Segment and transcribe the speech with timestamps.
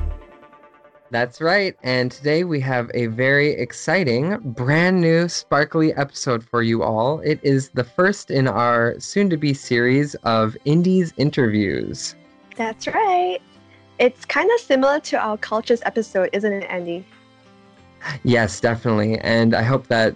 [1.12, 1.76] That's right.
[1.84, 7.20] And today we have a very exciting, brand new, sparkly episode for you all.
[7.20, 12.16] It is the first in our soon to be series of Indies interviews.
[12.56, 13.38] That's right.
[14.00, 17.06] It's kind of similar to our cultures episode, isn't it, Andy?
[18.24, 19.18] Yes, definitely.
[19.18, 20.14] And I hope that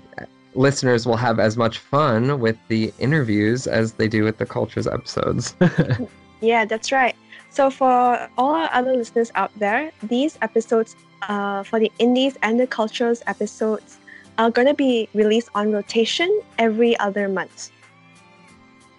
[0.54, 4.86] listeners will have as much fun with the interviews as they do with the cultures
[4.86, 5.54] episodes.
[6.40, 7.14] yeah, that's right.
[7.50, 12.60] So, for all our other listeners out there, these episodes uh, for the indies and
[12.60, 13.98] the cultures episodes
[14.38, 17.70] are going to be released on rotation every other month.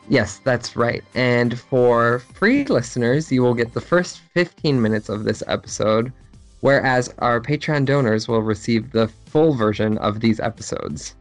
[0.09, 1.03] Yes, that's right.
[1.15, 6.13] And for free listeners, you will get the first 15 minutes of this episode,
[6.61, 11.15] whereas our Patreon donors will receive the full version of these episodes.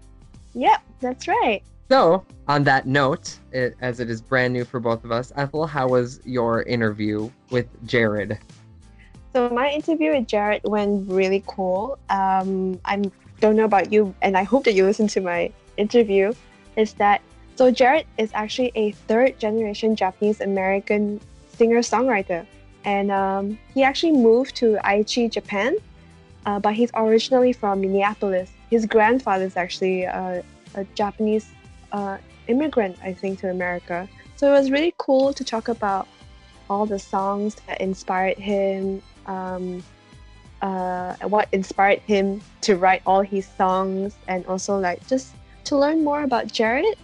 [0.54, 1.62] Yep, that's right.
[1.88, 5.66] So, on that note, it, as it is brand new for both of us, Ethel,
[5.66, 8.38] how was your interview with Jared?
[9.32, 11.98] So, my interview with Jared went really cool.
[12.10, 13.02] Um, I
[13.41, 16.32] don't know about you, and I hope that you listen to my interview.
[16.76, 17.22] Is that
[17.54, 17.70] so?
[17.70, 22.46] Jared is actually a third generation Japanese American singer songwriter,
[22.86, 25.76] and um, he actually moved to Aichi, Japan,
[26.47, 30.42] uh, but he's originally from Minneapolis his grandfather is actually a,
[30.74, 31.48] a Japanese
[31.92, 34.08] uh, immigrant, I think, to America.
[34.36, 36.08] So it was really cool to talk about
[36.69, 39.82] all the songs that inspired him, um,
[40.62, 46.02] uh, what inspired him to write all his songs, and also like just to learn
[46.02, 46.96] more about Jared.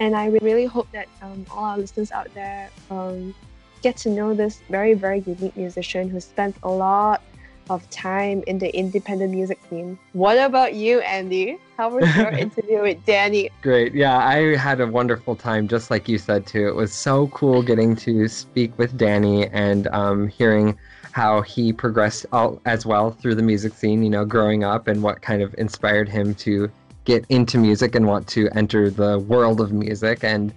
[0.00, 3.34] And I really hope that um, all our listeners out there um,
[3.82, 7.22] get to know this very, very unique musician who spent a lot
[7.70, 9.96] of time in the independent music scene.
[10.12, 11.56] What about you, Andy?
[11.76, 13.48] How was your interview with Danny?
[13.62, 13.94] Great.
[13.94, 16.66] Yeah, I had a wonderful time, just like you said, too.
[16.66, 20.76] It was so cool getting to speak with Danny and um, hearing
[21.12, 25.02] how he progressed all, as well through the music scene, you know, growing up and
[25.02, 26.70] what kind of inspired him to
[27.04, 30.22] get into music and want to enter the world of music.
[30.24, 30.52] And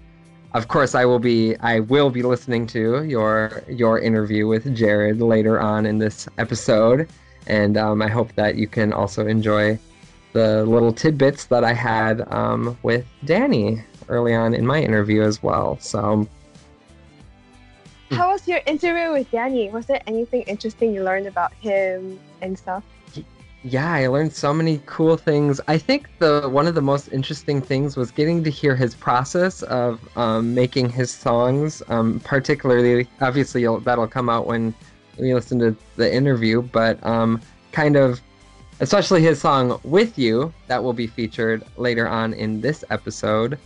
[0.54, 5.22] of course I will be I will be listening to your your interview with Jared
[5.22, 7.10] later on in this episode,
[7.48, 9.80] and um, I hope that you can also enjoy
[10.34, 15.42] the little tidbits that I had um, with Danny early on in my interview as
[15.42, 15.78] well.
[15.80, 16.28] So.
[18.12, 19.70] How was your interview with Danny?
[19.70, 22.84] Was there anything interesting you learned about him and stuff?
[23.64, 25.62] Yeah, I learned so many cool things.
[25.68, 29.64] I think the one of the most interesting things was getting to hear his process
[29.64, 31.82] of um, making his songs.
[31.88, 34.74] Um, particularly, obviously, that'll come out when
[35.18, 36.62] we listen to the interview.
[36.62, 37.42] But um,
[37.72, 38.22] kind of,
[38.82, 43.58] especially his song "With You" that will be featured later on in this episode.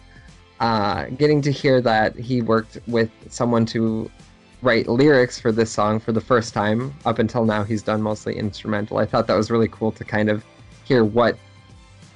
[0.60, 4.12] Uh, getting to hear that he worked with someone to
[4.62, 6.94] write lyrics for this song for the first time.
[7.06, 8.98] Up until now, he's done mostly instrumental.
[8.98, 10.44] I thought that was really cool to kind of
[10.84, 11.38] hear what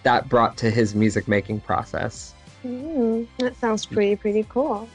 [0.03, 2.33] that brought to his music making process.
[2.65, 4.87] Mm, that sounds pretty, pretty cool.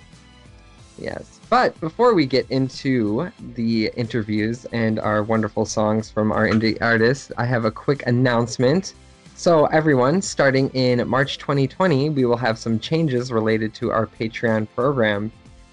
[0.98, 1.40] Yes.
[1.50, 7.30] But before we get into the interviews and our wonderful songs from our indie artists,
[7.36, 8.94] I have a quick announcement.
[9.36, 14.66] So, everyone, starting in March 2020, we will have some changes related to our Patreon
[14.74, 15.30] program.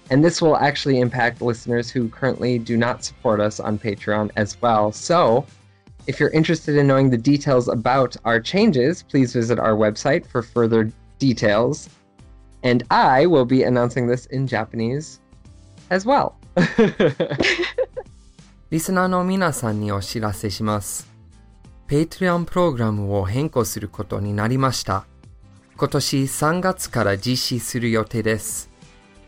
[0.09, 4.59] And this will actually impact listeners who currently do not support us on Patreon as
[4.61, 4.91] well.
[4.91, 5.45] So,
[6.07, 10.41] if you're interested in knowing the details about our changes, please visit our website for
[10.41, 11.89] further details.
[12.63, 15.19] And I will be announcing this in Japanese
[15.91, 16.35] as well.
[18.71, 21.07] リスナーの皆さんにお知らせします。
[21.87, 25.05] Patreon プログラムを変更することになりました。
[25.77, 28.69] 今年3月から実施する予定です。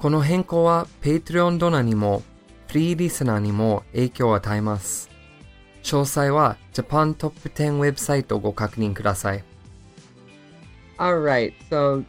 [0.06, 2.24] この変更は Patreon ドナにも
[2.68, 5.10] フリーリスナーにも影響を与えます。
[5.84, 9.44] 詳細は Japan Top 10ウェブサイトをご確認ください。
[10.98, 12.04] All right, so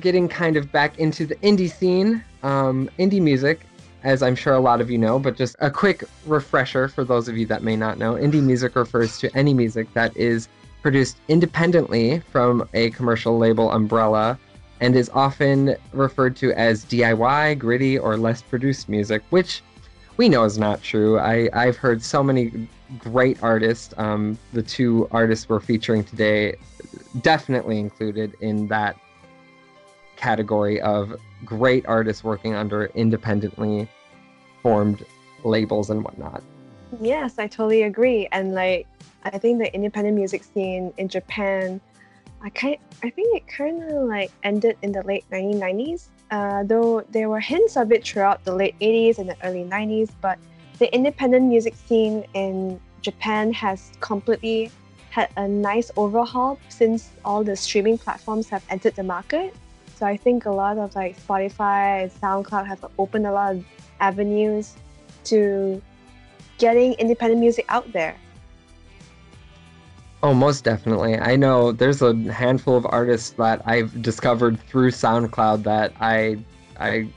[0.00, 3.60] getting kind of back into the indie scene, um, indie music,
[4.04, 7.28] as I'm sure a lot of you know, but just a quick refresher for those
[7.28, 8.14] of you that may not know.
[8.14, 10.48] Indie music refers to any music that is
[10.82, 14.38] produced independently from a commercial label umbrella
[14.81, 19.61] and is often referred to as DIY, gritty, or less produced music, which
[20.17, 21.19] we know is not true.
[21.19, 22.67] I, I've heard so many
[22.97, 23.93] great artists.
[23.97, 26.55] Um, the two artists we're featuring today
[27.21, 28.97] definitely included in that
[30.15, 33.87] category of great artists working under independently
[34.61, 35.05] formed
[35.43, 36.41] labels and whatnot.
[37.01, 38.27] Yes, I totally agree.
[38.31, 38.87] And like,
[39.23, 41.81] I think the independent music scene in Japan,
[42.45, 46.09] I kind, I think it kind of like ended in the late 1990s.
[46.29, 50.11] Uh, though there were hints of it throughout the late 80s and the early 90s,
[50.21, 50.37] but
[50.77, 54.69] the independent music scene in Japan has completely
[55.09, 59.55] had a nice overhaul since all the streaming platforms have entered the market.
[59.95, 63.65] So I think a lot of like Spotify and SoundCloud have opened a lot of
[63.99, 64.75] avenues
[65.25, 65.81] to
[66.59, 68.15] getting independent music out there.
[70.25, 71.19] Oh, most definitely.
[71.19, 76.39] I know there's a handful of artists that I've discovered through SoundCloud that I
[76.79, 77.09] I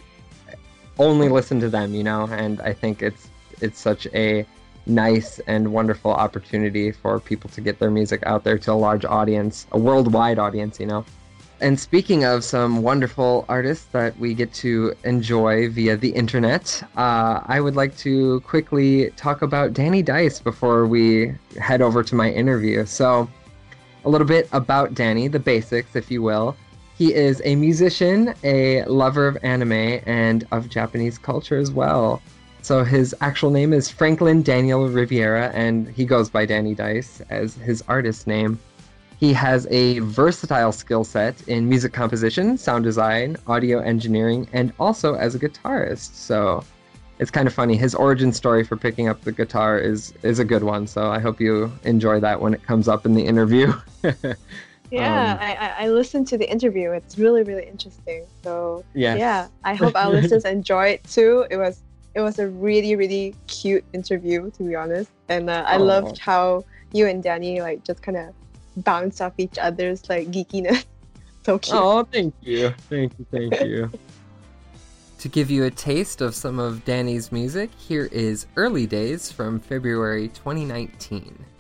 [0.98, 3.30] only listen to them, you know, and I think it's
[3.62, 4.44] it's such a
[4.84, 9.06] nice and wonderful opportunity for people to get their music out there to a large
[9.06, 11.02] audience, a worldwide audience, you know.
[11.60, 17.40] And speaking of some wonderful artists that we get to enjoy via the internet, uh,
[17.46, 22.30] I would like to quickly talk about Danny Dice before we head over to my
[22.30, 22.86] interview.
[22.86, 23.28] So,
[24.04, 26.56] a little bit about Danny, the basics, if you will.
[26.96, 32.22] He is a musician, a lover of anime, and of Japanese culture as well.
[32.62, 37.54] So, his actual name is Franklin Daniel Riviera, and he goes by Danny Dice as
[37.54, 38.60] his artist name.
[39.18, 45.14] He has a versatile skill set in music composition, sound design, audio engineering, and also
[45.14, 46.14] as a guitarist.
[46.14, 46.62] So
[47.18, 47.76] it's kind of funny.
[47.76, 50.86] His origin story for picking up the guitar is is a good one.
[50.86, 53.72] So I hope you enjoy that when it comes up in the interview.
[54.90, 56.92] Yeah, Um, I, I, listened to the interview.
[56.92, 58.24] It's really, really interesting.
[58.42, 59.18] So yes.
[59.18, 61.44] yeah, I hope our listeners enjoy it too.
[61.50, 61.82] It was
[62.14, 65.10] it was a really, really cute interview to be honest.
[65.28, 65.84] And uh, I Oh.
[65.84, 68.32] loved how you and Danny like just kind of
[68.84, 70.84] bounce off each other's like geekiness.
[71.44, 71.76] so cute.
[71.76, 73.90] Oh, thank you, thank you, thank you.
[75.18, 79.58] To give you a taste of some of Danny's music, here is Early Days from
[79.58, 81.57] February 2019.「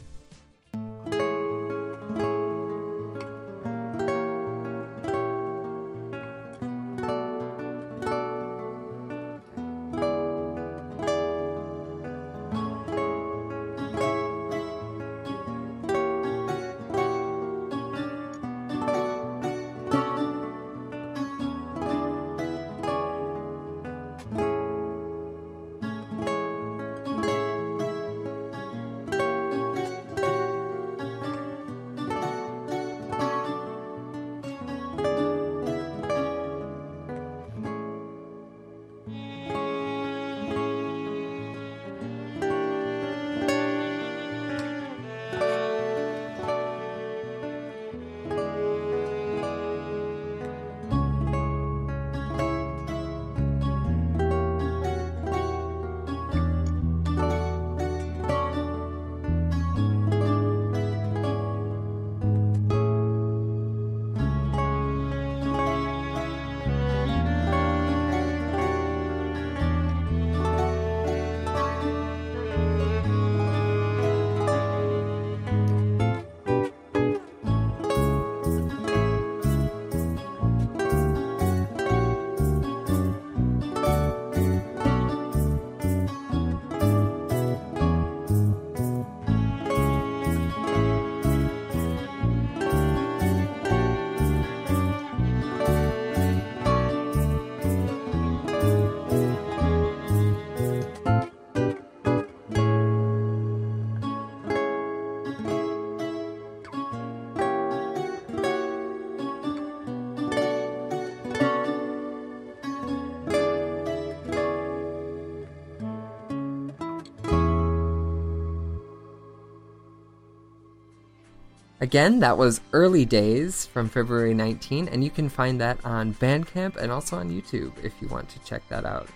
[121.88, 126.76] Again, that was Early Days from February 19, and you can find that on Bandcamp
[126.76, 129.08] and also on YouTube if you want to check that out.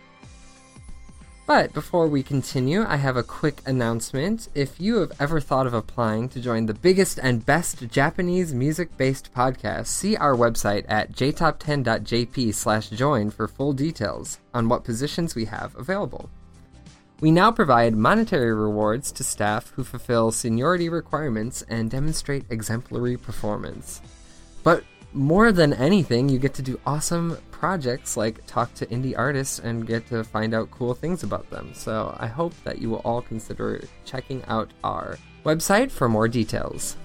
[1.46, 4.48] But before we continue, I have a quick announcement.
[4.54, 8.96] If you have ever thought of applying to join the biggest and best Japanese music
[8.96, 15.34] based podcast, see our website at jtop10.jp slash join for full details on what positions
[15.34, 16.30] we have available.
[17.22, 24.02] We now provide monetary rewards to staff who fulfill seniority requirements and demonstrate exemplary performance.
[24.64, 29.60] But more than anything, you get to do awesome projects like talk to indie artists
[29.60, 31.70] and get to find out cool things about them.
[31.74, 36.96] So I hope that you will all consider checking out our website for more details.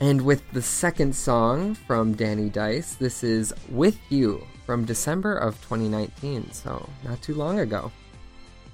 [0.00, 5.60] And with the second song from Danny Dice, this is With You from December of
[5.62, 7.92] 2019, so not too long ago.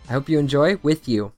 [0.08, 1.32] I hope you enjoy With You.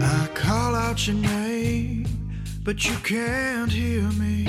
[0.00, 2.06] I call out your name,
[2.64, 4.48] but you can't hear me.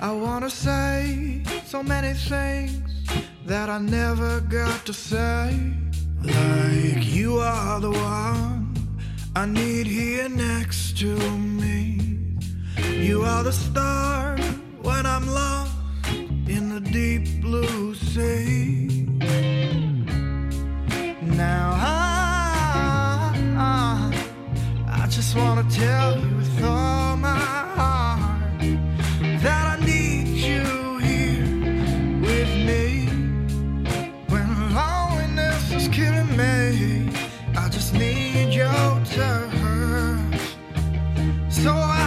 [0.00, 2.89] I wanna say so many things
[3.50, 5.58] that I never got to say.
[6.22, 8.72] Like you are the one
[9.34, 11.16] I need here next to
[11.60, 11.98] me.
[12.78, 14.36] You are the star
[14.82, 15.72] when I'm lost
[16.46, 19.08] in the deep blue sea.
[21.20, 23.32] Now I,
[24.86, 27.40] I just wanna tell you with all my
[27.74, 27.99] heart
[41.62, 41.99] so I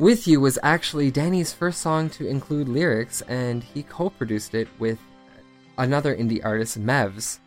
[0.00, 4.66] With You was actually Danny's first song to include lyrics, and he co produced it
[4.78, 4.98] with
[5.76, 7.38] another indie artist, Mevs.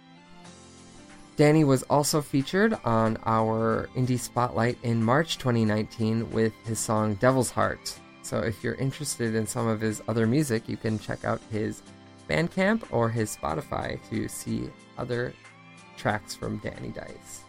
[1.36, 7.50] Danny was also featured on our Indie Spotlight in March 2019 with his song Devil's
[7.50, 7.98] Heart.
[8.22, 11.82] So if you're interested in some of his other music, you can check out his
[12.30, 14.70] Bandcamp or his Spotify to see
[15.00, 15.34] other
[15.98, 17.43] tracks from Danny Dice.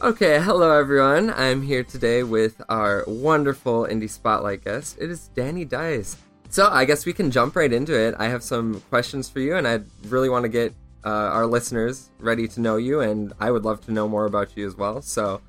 [0.00, 1.30] Okay, hello everyone.
[1.30, 4.96] I'm here today with our wonderful Indie Spotlight guest.
[5.00, 6.16] It is Danny Dice.
[6.50, 8.14] So I guess we can jump right into it.
[8.16, 10.72] I have some questions for you, and I really want to get
[11.04, 14.56] uh, our listeners ready to know you, and I would love to know more about
[14.56, 15.02] you as well.
[15.02, 15.40] So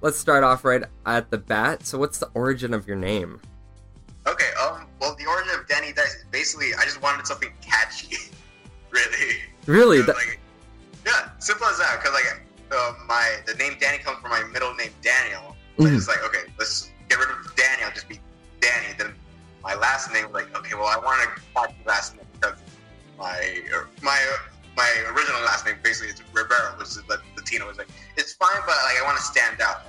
[0.00, 1.84] let's start off right at the bat.
[1.86, 3.40] So, what's the origin of your name?
[4.26, 8.16] Okay, um, well, the origin of Danny Dice is basically I just wanted something catchy,
[8.90, 9.36] really.
[9.66, 10.00] Really?
[10.00, 10.40] That- like,
[11.04, 11.98] yeah, simple as that.
[12.00, 12.41] Because like,
[12.72, 15.56] uh, my the name Danny comes from my middle name Daniel.
[15.78, 15.96] So Mhm.
[15.96, 17.82] it's like, okay, let's get rid of Danny.
[17.84, 18.20] I'll just be
[18.60, 18.94] Danny.
[18.98, 19.14] Then
[19.62, 22.58] my last name, like, okay, well, I want a catchy last name because
[23.18, 23.38] my
[24.02, 24.18] my
[24.76, 27.68] my original last name basically is Rivera, which is like Latino.
[27.70, 29.82] Is like, it's fine, but like, I want to stand out.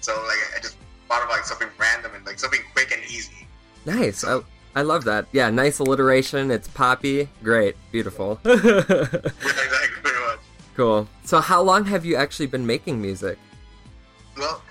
[0.00, 0.76] So like, I just
[1.08, 3.46] thought of like something random and like something quick and easy.
[3.84, 4.22] nice.
[4.24, 4.40] I,
[4.76, 5.26] I love that.
[5.32, 6.50] Yeah, nice alliteration.
[6.50, 7.28] It's poppy.
[7.42, 7.74] Great.
[7.90, 8.38] Beautiful.
[10.78, 11.08] exactly, pretty much.
[11.08, 11.08] cool.
[11.24, 13.38] So, how long have you actually been making music?
[14.36, 14.62] Well,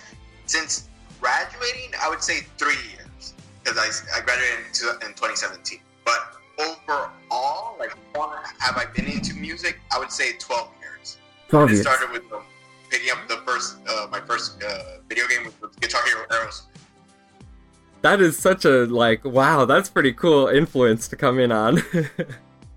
[0.45, 0.89] since
[1.21, 3.33] graduating, I would say three years
[3.63, 5.79] because I, I graduated in, two, in 2017.
[6.05, 9.79] But overall, like, how long have I been into music?
[9.93, 11.17] I would say 12 years.
[11.49, 11.81] 12 It years.
[11.81, 12.43] started with um,
[12.89, 16.63] picking up the first, uh, my first uh, video game with, Guitar Hero Aerosmith.
[18.03, 21.81] That is such a, like, wow, that's pretty cool influence to come in on.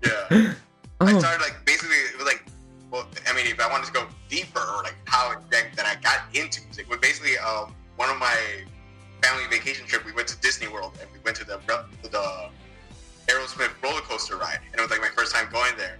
[0.03, 0.53] Yeah.
[0.99, 2.43] I oh, started like basically it was like
[2.91, 5.99] well I mean if I wanted to go deeper or like how exactly that I
[6.01, 8.37] got into music was basically um one of my
[9.23, 11.59] family vacation trip we went to Disney World and we went to the
[12.03, 12.49] the
[13.27, 15.97] Aerosmith roller coaster ride and it was like my first time going there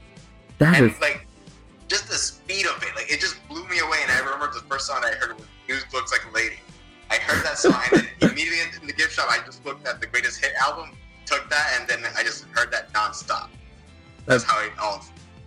[0.60, 1.02] that and is.
[1.02, 1.26] like
[1.88, 4.66] just the speed of it like it just blew me away and I remember the
[4.68, 6.60] first song I heard was Music Looks Like a Lady
[7.10, 10.02] I heard that song and then immediately in the gift shop I just looked at
[10.02, 10.92] the greatest hit album
[11.26, 13.50] took that and then I just heard that nonstop
[14.26, 15.04] that's how it all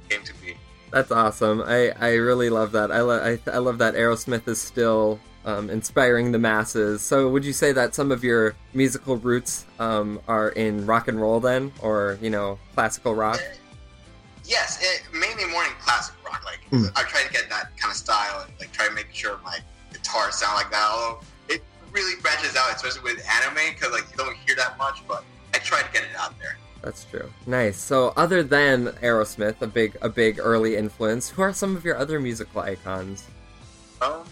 [0.09, 0.57] came to be.
[0.95, 1.61] That's awesome.
[1.61, 2.93] I, I really love that.
[2.93, 7.03] I, lo- I I love that Aerosmith is still um, inspiring the masses.
[7.03, 11.21] So, would you say that some of your musical roots um, are in rock and
[11.21, 13.41] roll then, or you know, classical rock?
[14.45, 16.45] Yes, it, mainly more in classic rock.
[16.45, 16.91] Like Mm.
[16.97, 19.59] I try to get that kind of style and like try to make sure my
[19.93, 20.89] guitar sound like that.
[20.93, 25.03] Although it really branches out, especially with anime, because like you don't hear that much.
[25.09, 25.25] But
[25.55, 26.57] I try to get it out there.
[26.85, 27.33] That's true.
[27.47, 27.79] Nice.
[27.79, 31.97] So, other than Aerosmith, a big a big early influence, who are some of your
[31.97, 33.27] other musical icons?
[34.03, 34.25] Um,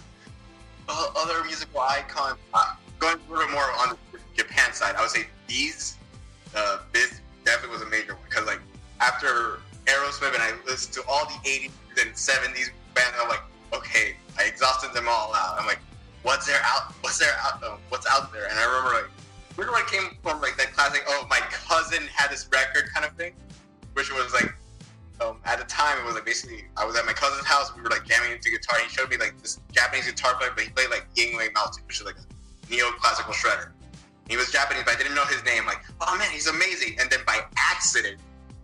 [0.87, 2.39] other musical icons.
[2.53, 5.97] Uh, going a little more on the Japan side, I would say these.
[6.55, 8.61] Uh, Biz definitely was a major one because like
[9.01, 11.71] after Aerosmith and I listened to all the 80s
[12.03, 13.41] and 70s bands, I'm like,
[13.73, 15.57] okay, I exhausted them all out.
[15.59, 15.81] I'm like,
[16.23, 16.93] what's there out?
[17.01, 17.65] What's there out?
[17.65, 18.47] Um, what's out there?
[18.51, 19.11] And I remember like,
[19.57, 23.07] remember when it came from like that classic, oh, my cousin had this record kind
[23.07, 23.35] of thing,
[23.95, 24.55] which was like
[25.21, 27.75] um, at the time it was like basically I was at my cousin's house.
[27.77, 28.79] We were like jamming into guitar.
[28.79, 31.87] And he showed me like this Japanese guitar player, but he played like Yingwei Maltu,
[31.87, 33.71] which is like a neo-classical shredder.
[34.29, 35.67] He was Japanese, but I didn't know his name.
[35.67, 36.97] Like, oh man, he's amazing.
[37.01, 38.19] And then by accident,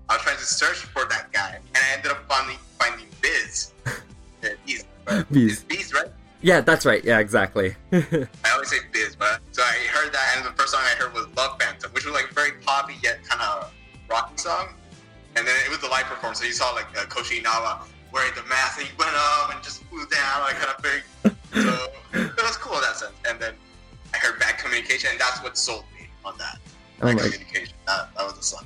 [0.08, 3.72] I was trying to search for that guy, and I ended up finding finding Biz.
[4.40, 5.52] Yeah, Biz, but Biz.
[5.52, 6.06] It's Biz, right?
[6.40, 7.04] Yeah, that's right.
[7.04, 7.74] Yeah, exactly.
[7.92, 11.12] I always say Biz, but so I heard that, and the first song I heard
[11.12, 13.72] was Love Phantom, which was like very poppy yet kind of
[14.08, 14.68] rocky song.
[15.36, 18.32] And then it was the live performance, so you saw like uh, Koshi Inaba wearing
[18.34, 21.02] the mask, and he went up and just flew down, like kind of thing.
[21.54, 23.12] So it was cool in that sense.
[23.28, 23.54] And then
[24.14, 26.58] I heard Bad Communication, and that's what sold me on that.
[27.02, 28.64] Oh Bad my- Communication, that, that was the song.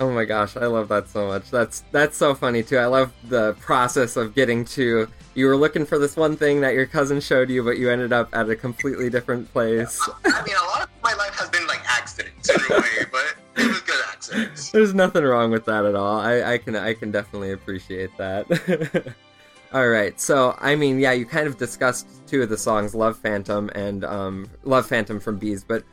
[0.00, 1.50] Oh my gosh, I love that so much.
[1.50, 2.78] That's that's so funny too.
[2.78, 6.74] I love the process of getting to you were looking for this one thing that
[6.74, 10.00] your cousin showed you, but you ended up at a completely different place.
[10.24, 13.34] I mean, a lot of my life has been like accidents in a way, but
[13.56, 14.70] it was good accidents.
[14.72, 16.18] There's nothing wrong with that at all.
[16.18, 19.14] I, I can I can definitely appreciate that.
[19.74, 23.18] all right, so I mean, yeah, you kind of discussed two of the songs, "Love
[23.18, 25.84] Phantom" and um, "Love Phantom" from Bees, but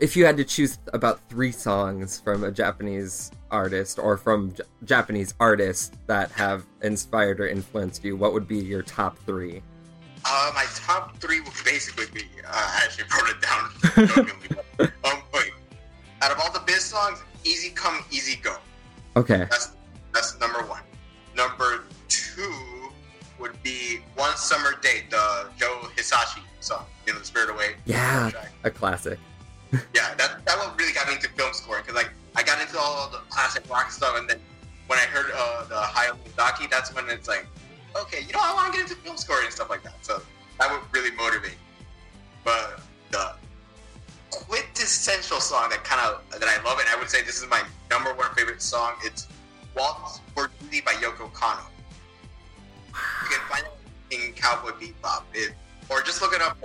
[0.00, 4.62] if you had to choose about three songs from a Japanese artist or from J-
[4.84, 9.62] Japanese artists that have inspired or influenced you, what would be your top three?
[10.24, 12.22] Uh, my top three would basically be.
[12.46, 14.56] Uh, I actually wrote it down.
[14.76, 15.52] but, um, wait.
[16.22, 18.56] Out of all the Biz songs, "Easy Come, Easy Go."
[19.16, 19.72] Okay, That's
[20.12, 20.82] that's number one.
[21.36, 22.90] Number two
[23.38, 28.30] would be "One Summer Day," the Joe Hisaishi song, you know, "The Spirit Away." Yeah.
[28.64, 29.18] a classic.
[29.94, 32.78] Yeah, that that what really got me into film scoring because like I got into
[32.78, 34.40] all the classic rock stuff, and then
[34.86, 37.46] when I heard uh, the Hayao Miyazaki, that's when it's like,
[37.96, 39.94] okay, you know, I want to get into film scoring and stuff like that.
[40.02, 40.22] So
[40.58, 41.58] that would really motivate.
[42.44, 43.32] But the
[44.30, 47.62] quintessential song that kind of that I love, and I would say this is my
[47.90, 48.92] number one favorite song.
[49.02, 49.26] It's
[49.76, 51.64] "Waltz for Zizi" by Yoko Kanno.
[52.88, 53.72] You can find it
[54.14, 55.54] in Cowboy Bebop, it,
[55.88, 56.58] or just look it up.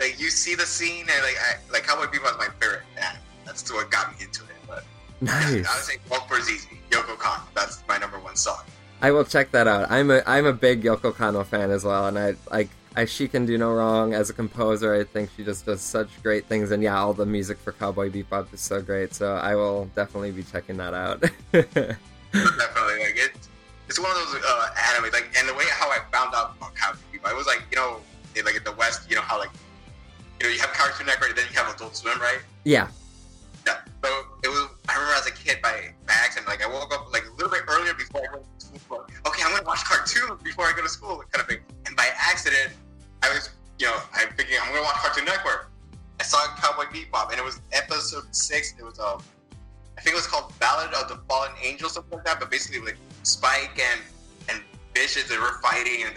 [0.00, 3.20] Like you see the scene, and like I, like Cowboy Bebop is my favorite anime.
[3.44, 4.50] That's what got me into it.
[4.66, 4.84] But
[5.28, 5.86] I would Nice.
[5.86, 7.42] say "Waltz for Zizi," Yoko Kanno.
[7.54, 8.62] That's my number one song.
[9.00, 9.90] I will check that out.
[9.90, 13.28] I'm a I'm a big Yoko Kanno fan as well, and I like I, she
[13.28, 14.94] can do no wrong as a composer.
[14.94, 18.10] I think she just does such great things, and yeah, all the music for Cowboy
[18.10, 19.14] Bebop is so great.
[19.14, 21.20] So I will definitely be checking that out.
[21.52, 23.32] Definitely, like it.
[23.88, 26.74] It's one of those uh, anime, like, and the way how I found out about
[26.74, 28.00] Cowboy Bebop, it was like you know,
[28.36, 29.50] in, like in the West, you know how like,
[30.40, 32.40] you know, you have Cartoon Network, and then you have Adult Swim, right?
[32.64, 32.88] yeah,
[33.66, 33.80] Yeah.
[34.02, 34.08] So
[34.44, 34.68] it was.
[34.88, 37.50] I remember as a kid by by accident, like I woke up like a little
[37.50, 39.04] bit earlier before I went to school.
[39.26, 41.58] Okay, I'm gonna watch cartoons before I go to school, kind of thing.
[41.86, 42.72] And by accident,
[43.22, 45.70] I was, you know, I'm thinking I'm gonna watch Cartoon Network.
[46.20, 48.74] I saw Cowboy Bebop, and it was episode six.
[48.78, 49.22] It was um,
[49.96, 52.38] I think it was called Ballad of the Fallen Angel, something like that.
[52.40, 54.00] But basically, like Spike and
[54.48, 54.62] and
[54.94, 56.16] Vicious, they were fighting, and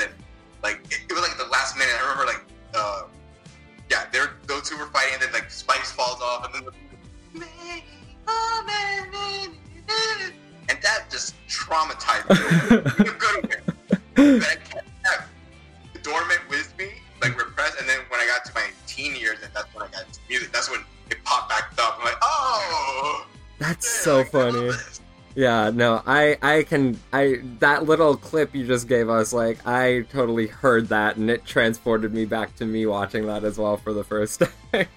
[25.62, 30.06] Yeah, no, I I can I that little clip you just gave us, like I
[30.12, 33.94] totally heard that, and it transported me back to me watching that as well for
[33.94, 34.42] the first
[34.74, 34.88] time.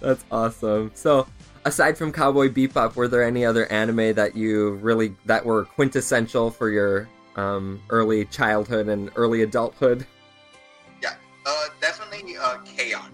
[0.00, 0.90] That's awesome.
[0.94, 1.26] So,
[1.64, 6.50] aside from Cowboy Bebop, were there any other anime that you really that were quintessential
[6.50, 10.06] for your um, early childhood and early adulthood?
[11.02, 11.14] Yeah,
[11.46, 13.10] uh, definitely uh, K-On!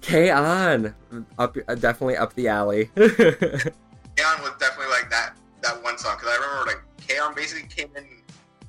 [0.00, 0.94] K-On!
[1.40, 2.90] Up, uh, definitely up the alley.
[2.94, 4.42] K-On!
[4.42, 5.35] was definitely like that
[5.66, 7.34] that one song because I remember like K-On!
[7.34, 8.04] basically came in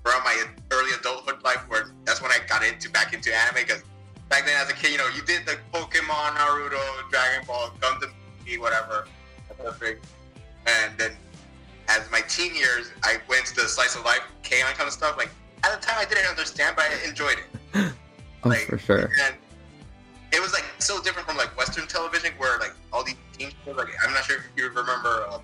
[0.06, 3.84] around my early adulthood life where that's when I got into back into anime because
[4.30, 8.12] back then as a kid, you know, you did the Pokemon, Naruto, Dragon Ball, Gundam,
[8.60, 9.08] whatever,
[9.48, 9.98] that type of thing.
[10.66, 11.12] And then
[11.88, 15.18] as my teen years, I went to the slice of life, K-On kind of stuff.
[15.18, 15.30] Like
[15.64, 17.38] at the time, I didn't understand, but I enjoyed
[17.74, 17.92] it.
[18.44, 19.12] Oh, like, for sure.
[19.26, 19.36] And
[20.32, 23.76] it was like so different from like Western television, where like all these teen shows.
[23.76, 25.40] Like I'm not sure if you remember uh,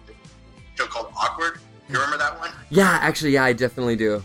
[0.77, 1.59] show called Awkward.
[1.89, 2.51] You remember that one?
[2.69, 4.23] Yeah, actually, yeah, I definitely do.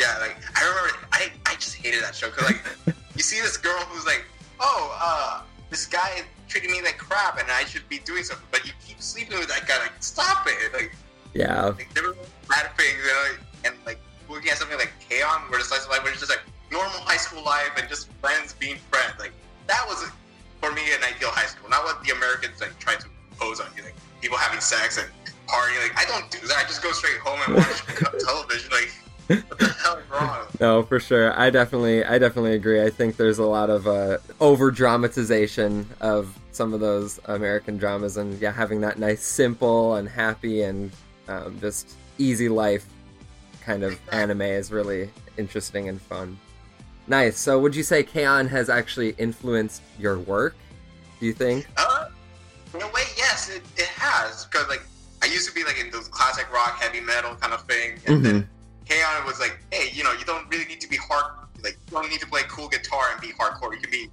[0.00, 3.56] Yeah, like I remember, I I just hated that show because like you see this
[3.56, 4.24] girl who's like,
[4.60, 8.46] oh, uh, this guy is treating me like crap, and I should be doing something,
[8.50, 9.78] but you keep sleeping with that guy.
[9.78, 10.72] Like, stop it!
[10.72, 10.92] Like,
[11.34, 12.16] Yeah, like there were
[12.48, 13.24] bad things, you know,
[13.64, 16.42] and like looking at something like K-On, where the slice of life was just like
[16.70, 19.14] normal high school life and just friends being friends.
[19.18, 19.32] Like
[19.66, 20.08] that was
[20.60, 23.66] for me an ideal high school, not what the Americans like try to impose on
[23.76, 25.08] you, like people having sex and
[25.46, 25.82] partying.
[25.82, 26.56] Like I don't do that.
[26.58, 27.84] I just go straight home and watch
[28.24, 28.70] television.
[28.70, 28.90] Like
[29.26, 30.46] what the hell is wrong?
[30.60, 31.38] no, for sure.
[31.38, 32.82] I definitely, I definitely agree.
[32.82, 38.16] I think there's a lot of uh, over dramatization of some of those American dramas,
[38.16, 40.90] and yeah, having that nice, simple, and happy, and
[41.28, 42.86] um, just easy life
[43.60, 46.38] kind of anime is really interesting and fun.
[47.08, 47.38] Nice.
[47.38, 50.56] So, would you say K-On has actually influenced your work?
[51.20, 51.66] Do you think?
[51.76, 52.08] Uh,
[52.74, 54.44] in a way, yes, it, it has.
[54.46, 54.82] Because like
[55.26, 58.24] I used to be like in those classic rock, heavy metal kind of thing, and
[58.24, 58.48] then
[58.88, 61.32] K-On was like, hey, you know, you don't really need to be hard.
[61.64, 63.72] Like you don't need to play cool guitar and be hardcore.
[63.74, 64.08] You can be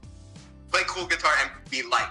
[0.71, 2.10] play cool guitar and be light.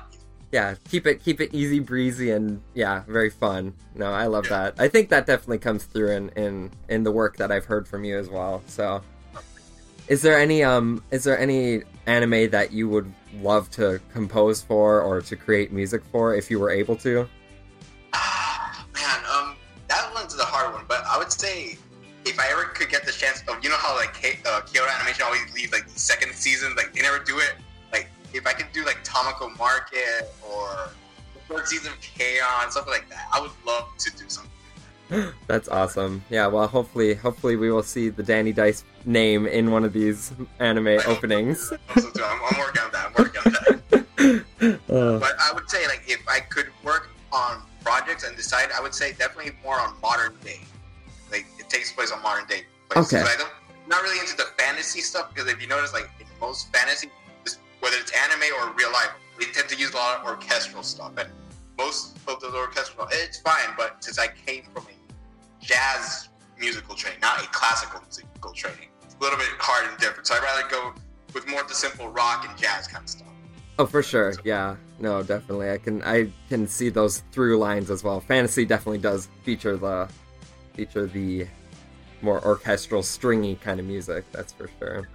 [0.53, 4.71] yeah keep it keep it easy breezy and yeah very fun no i love Yeah.
[4.71, 7.89] that i think that definitely comes through in in in the work that i've heard
[7.89, 9.01] from you as well so
[10.09, 13.11] is there any um is there any anime that you would
[13.41, 17.27] love to compose for or to create music for if you were able to
[21.13, 21.77] I would say
[22.25, 24.89] if I ever could get the chance of, you know how like K- uh, Kyoto
[24.91, 27.55] Animation always leaves like the second season, like they never do it.
[27.93, 30.89] Like if I could do like Tamako Market or
[31.35, 34.51] the third season of K-On, something like that, I would love to do something.
[35.47, 39.85] that's awesome yeah well hopefully hopefully we will see the danny dice name in one
[39.85, 43.07] of these anime openings I'm, I'm working on that.
[43.09, 44.45] I'm working on that.
[44.89, 48.81] Uh, But I would say, like, if I could work on projects and decide, I
[48.81, 50.61] would say definitely more on modern day.
[51.73, 52.67] Takes place on modern day.
[52.91, 53.15] Places.
[53.15, 53.23] Okay.
[53.25, 53.51] But I don't,
[53.83, 57.11] I'm not really into the fantasy stuff because if you notice, like, in most fantasy,
[57.81, 59.09] whether it's anime or real life,
[59.39, 61.13] they tend to use a lot of orchestral stuff.
[61.17, 61.31] And
[61.79, 63.75] most of those orchestral, it's fine.
[63.75, 66.29] But since I came from a jazz
[66.61, 70.27] musical training, not a classical musical training, it's a little bit hard and different.
[70.27, 70.93] So I'd rather go
[71.33, 73.29] with more of the simple rock and jazz kind of stuff.
[73.79, 74.35] Oh, for sure.
[74.45, 74.77] Yeah.
[74.99, 75.71] No, definitely.
[75.71, 78.21] I can I can see those through lines as well.
[78.21, 80.11] Fantasy definitely does feature the
[80.75, 81.47] feature the
[82.23, 84.25] more orchestral, stringy kind of music.
[84.33, 85.09] That's for sure.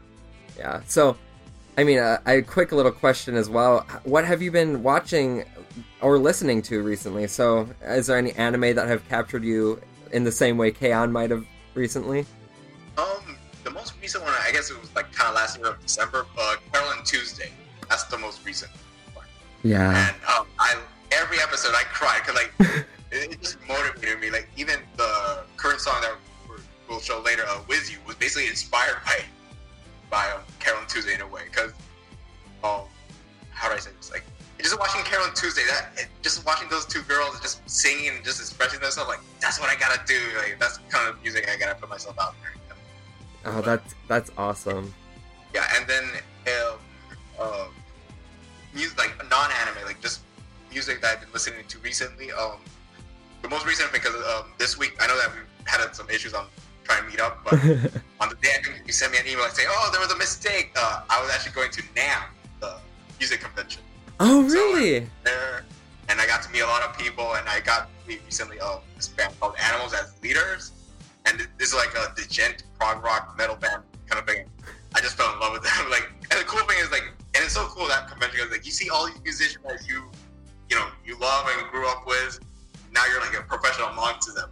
[0.57, 0.81] Yeah.
[0.87, 1.17] So,
[1.77, 3.85] I mean, uh, a quick little question as well.
[4.03, 5.45] What have you been watching
[6.01, 7.27] or listening to recently?
[7.27, 9.79] So, is there any anime that have captured you
[10.11, 12.25] in the same way K-On might have recently?
[12.97, 15.81] Um, the most recent one, I guess it was like kind of last year of
[15.81, 16.25] December.
[16.37, 17.51] Uh, Carole & Tuesday.
[17.89, 18.71] That's the most recent.
[19.13, 19.25] one.
[19.63, 20.09] Yeah.
[20.09, 20.77] And um, I
[21.11, 22.53] every episode I cried because like
[23.11, 24.31] it, it just motivated me.
[24.31, 26.15] Like even the current song that
[26.89, 29.19] we'll show later, uh, "With You," was basically inspired by
[30.09, 31.43] by um, Carole & Tuesday in a way.
[31.45, 31.71] Because
[32.63, 32.81] um,
[33.51, 34.11] how do I say this?
[34.11, 34.23] Like
[34.59, 38.39] just watching Carole & Tuesday, that just watching those two girls just singing and just
[38.39, 40.19] expressing themselves, like that's what I gotta do.
[40.37, 42.53] Like that's the kind of music I gotta put myself out there.
[43.45, 44.93] Oh, that's that's awesome.
[45.53, 46.03] Yeah, and then
[46.47, 46.79] um,
[47.39, 47.67] um,
[48.73, 50.21] music like non-anime, like just
[50.69, 52.31] music that I've been listening to recently.
[52.31, 52.57] Um,
[53.41, 56.47] the most recent because um, this week I know that we had some issues on
[56.87, 57.53] trying to meet up, but
[58.21, 60.11] on the day I think you sent me an email like saying, "Oh, there was
[60.11, 62.23] a mistake." Uh, I was actually going to NAMM,
[62.61, 62.77] the
[63.19, 63.83] music convention
[64.19, 65.07] oh, really?
[65.23, 65.65] there,
[66.09, 68.59] and I got to meet a lot of people, and I got to meet recently
[68.59, 70.71] um, this band called Animals as Leaders,
[71.25, 74.49] and this is like a djent prog rock metal band kind of thing.
[74.95, 75.71] I just fell in love with them.
[75.89, 77.03] Like, and the cool thing is like,
[77.35, 80.03] and it's so cool that convention like you see all these musicians that you,
[80.69, 82.39] you know, you love and grew up with.
[82.91, 84.49] Now you're like a professional amongst them,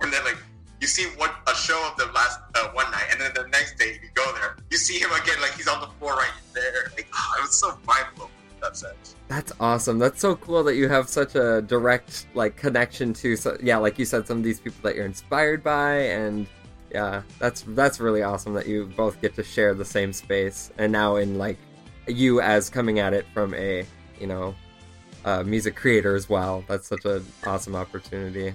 [0.00, 0.36] and then like
[0.80, 3.78] you see what a show of the last uh, one night, and then the next
[3.78, 6.92] day you go there, you see him again, like he's on the floor right there.
[6.96, 9.14] Like, oh, it was so mind blowing in that sense.
[9.28, 9.98] That's awesome.
[9.98, 13.98] That's so cool that you have such a direct like connection to so, yeah, like
[13.98, 16.46] you said some of these people that you're inspired by and
[16.92, 20.92] yeah, that's that's really awesome that you both get to share the same space and
[20.92, 21.58] now in like
[22.06, 23.84] you as coming at it from a,
[24.20, 24.54] you know,
[25.24, 26.64] uh, music creator as well.
[26.68, 28.54] That's such an awesome opportunity.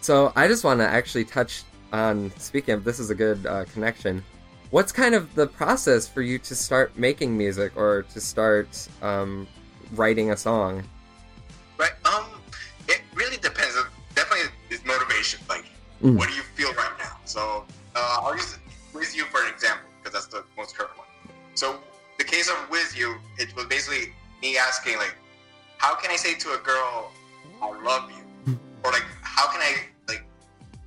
[0.00, 3.64] So I just want to actually touch on speaking of this is a good uh,
[3.72, 4.22] connection.
[4.70, 8.68] what's kind of the process for you to start making music or to start
[9.00, 9.46] um,
[9.94, 10.84] writing a song?
[11.78, 11.92] Right.
[12.04, 12.26] Um,
[12.86, 13.74] it really depends.
[13.76, 15.40] It definitely is motivation.
[15.48, 15.64] Like,
[16.02, 16.16] Mm.
[16.16, 17.16] what do you feel right now?
[17.24, 17.64] So,
[17.96, 18.56] uh, I'll use
[18.94, 21.08] with You for an example because that's the most current one.
[21.54, 21.80] So,
[22.18, 25.16] the case of with You, it was basically me asking like,
[25.78, 27.10] how can I say to a girl,
[27.60, 29.02] I love you, or like,
[29.38, 29.72] how can I
[30.08, 30.24] like?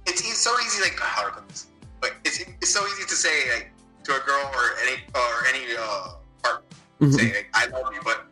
[0.06, 0.82] It's, e- so easy.
[0.84, 1.68] Like, how I put this?
[2.02, 3.68] Like, it's it's so easy to say like
[4.06, 6.66] to a girl or any or any uh partner,
[7.02, 7.14] Mhm.
[7.18, 8.26] say like, I love you, but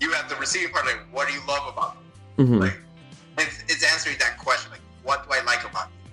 [0.00, 2.44] you have the receiving part like, what do you love about me?
[2.44, 2.60] Mhm.
[2.64, 2.78] Like,
[3.38, 4.70] it's, it's answering that question.
[4.74, 6.10] Like, what do I like about you?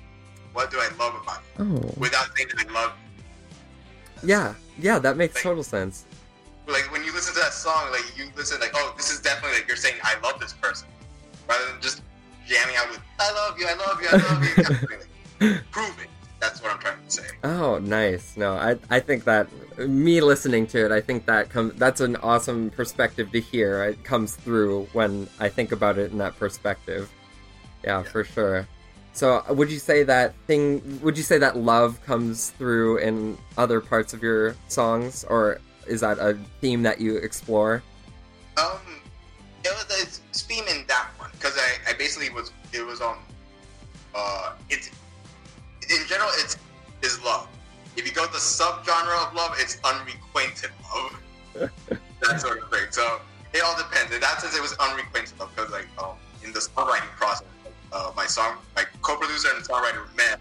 [0.53, 1.63] What do I love about you?
[1.65, 2.91] Oh, Without saying that I love
[4.23, 4.29] you.
[4.33, 4.53] yeah,
[4.87, 6.05] yeah, that makes total sense.
[6.67, 9.57] Like, when you listen to that song, like, you listen, like, oh, this is definitely,
[9.59, 10.87] like, you're saying, I love this person.
[11.47, 12.01] Rather than just
[12.47, 14.63] jamming out with, I love you, I love you, I love you.
[14.63, 14.99] kind of thing,
[15.39, 16.09] like, prove it.
[16.39, 17.23] That's what I'm trying to say.
[17.43, 18.37] Oh, nice.
[18.37, 22.15] No, I I think that me listening to it, I think that comes that's an
[22.17, 23.83] awesome perspective to hear.
[23.83, 27.11] It comes through when I think about it in that perspective.
[27.83, 28.67] Yeah, for sure.
[29.13, 33.81] So, would you say that thing would you say that love comes through in other
[33.81, 37.81] parts of your songs or is that a theme that you explore?
[38.57, 38.77] Um,
[39.67, 43.17] it was a theme in that one because I, I basically was it was um
[44.15, 44.89] uh it's
[45.89, 46.57] in general it's
[47.03, 47.47] is love.
[47.95, 51.69] If you go with the subgenre of love, it's unrequited love.
[52.21, 52.87] that sort of thing.
[52.91, 53.19] So
[53.53, 54.13] it all depends.
[54.13, 57.47] In that sense, it was unrequited love because like um in the songwriting process,
[57.91, 60.37] uh, my song my co-producer and songwriter man,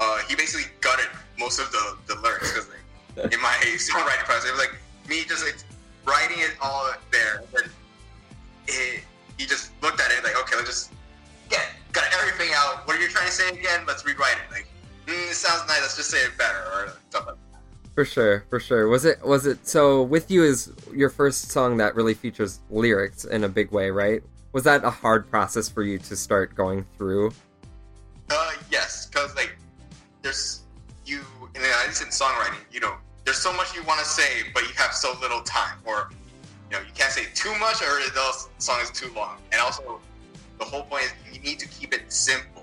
[0.00, 4.48] uh, he basically gutted most of the the lyrics because like, in my songwriting process,
[4.48, 4.76] it was like
[5.08, 5.56] me just like
[6.06, 6.90] writing it all
[13.90, 14.52] Let's rewrite it.
[14.52, 14.68] Like,
[15.06, 15.80] mm, it sounds nice.
[15.80, 17.60] Let's just say it better or stuff like that.
[17.96, 18.86] For sure, for sure.
[18.86, 23.24] Was it was it so with you is your first song that really features lyrics
[23.24, 24.22] in a big way, right?
[24.52, 27.32] Was that a hard process for you to start going through?
[28.30, 29.56] Uh, yes, because like
[30.22, 30.62] there's
[31.04, 31.20] you
[31.56, 34.62] in at least in songwriting, you know, there's so much you want to say, but
[34.62, 36.10] you have so little time, or
[36.70, 39.38] you know, you can't say too much, or the song is too long.
[39.50, 40.00] And also,
[40.60, 42.59] the whole point is you need to keep it simple,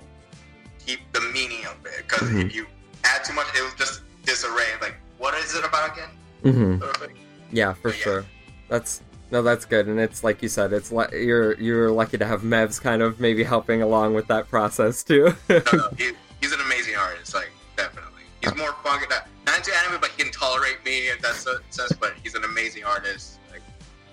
[0.87, 2.45] keep the meaning of it, because Mhm.
[2.47, 2.65] if you
[3.03, 4.71] add too much, it will just disarray.
[4.81, 6.09] Like, what is it about again?
[6.43, 6.79] Mm-hmm.
[6.79, 7.11] Sort of.
[7.51, 7.95] Yeah, for Yeah.
[8.03, 8.25] sure.
[8.69, 12.25] That's no, that's good, and it's like you said, it's like you're you're lucky to
[12.25, 15.35] have Mevs kind of maybe helping along with that process too.
[15.49, 18.23] No, no, he, he's an amazing artist, like definitely.
[18.41, 21.57] He's more fun, not, not into anime, but he can tolerate me in that se-
[21.71, 21.91] sense.
[21.93, 23.39] But he's an amazing artist.
[23.51, 23.61] Like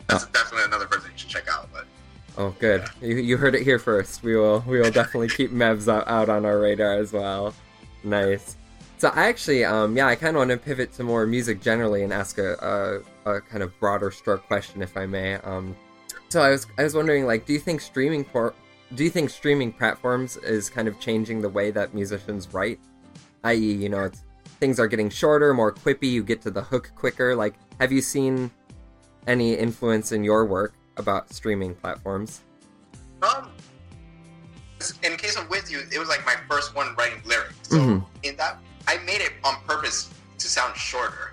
[0.09, 1.69] that's definitely another person you should check out.
[1.73, 1.85] But
[2.39, 2.85] oh, good.
[3.01, 4.23] You, you heard it here first.
[4.23, 7.55] We will we will definitely keep Mevs out, out on our radar as well.
[8.03, 8.57] Nice.
[8.99, 12.05] So I actually, um, yeah, I kind of want to pivot to more music generally
[12.05, 15.35] and ask a, a, a kind of broader stroke question, if I may.
[15.35, 15.77] Um,
[16.29, 18.55] so I was I was wondering, like, do you think streaming por-
[18.95, 22.79] do you think streaming platforms is kind of changing the way that musicians write?
[23.43, 24.11] I.e., you know,
[24.61, 26.11] things are getting shorter, more quippy.
[26.11, 27.37] You get to the hook quicker.
[27.37, 28.51] Like, have you seen
[29.27, 32.41] any influence in your work about streaming platforms?
[33.23, 33.49] um,
[35.03, 37.55] in case of with you, it was like my first one writing lyrics.
[37.63, 38.05] So Mhm.
[38.23, 41.33] in that, I made it on purpose to sound shorter.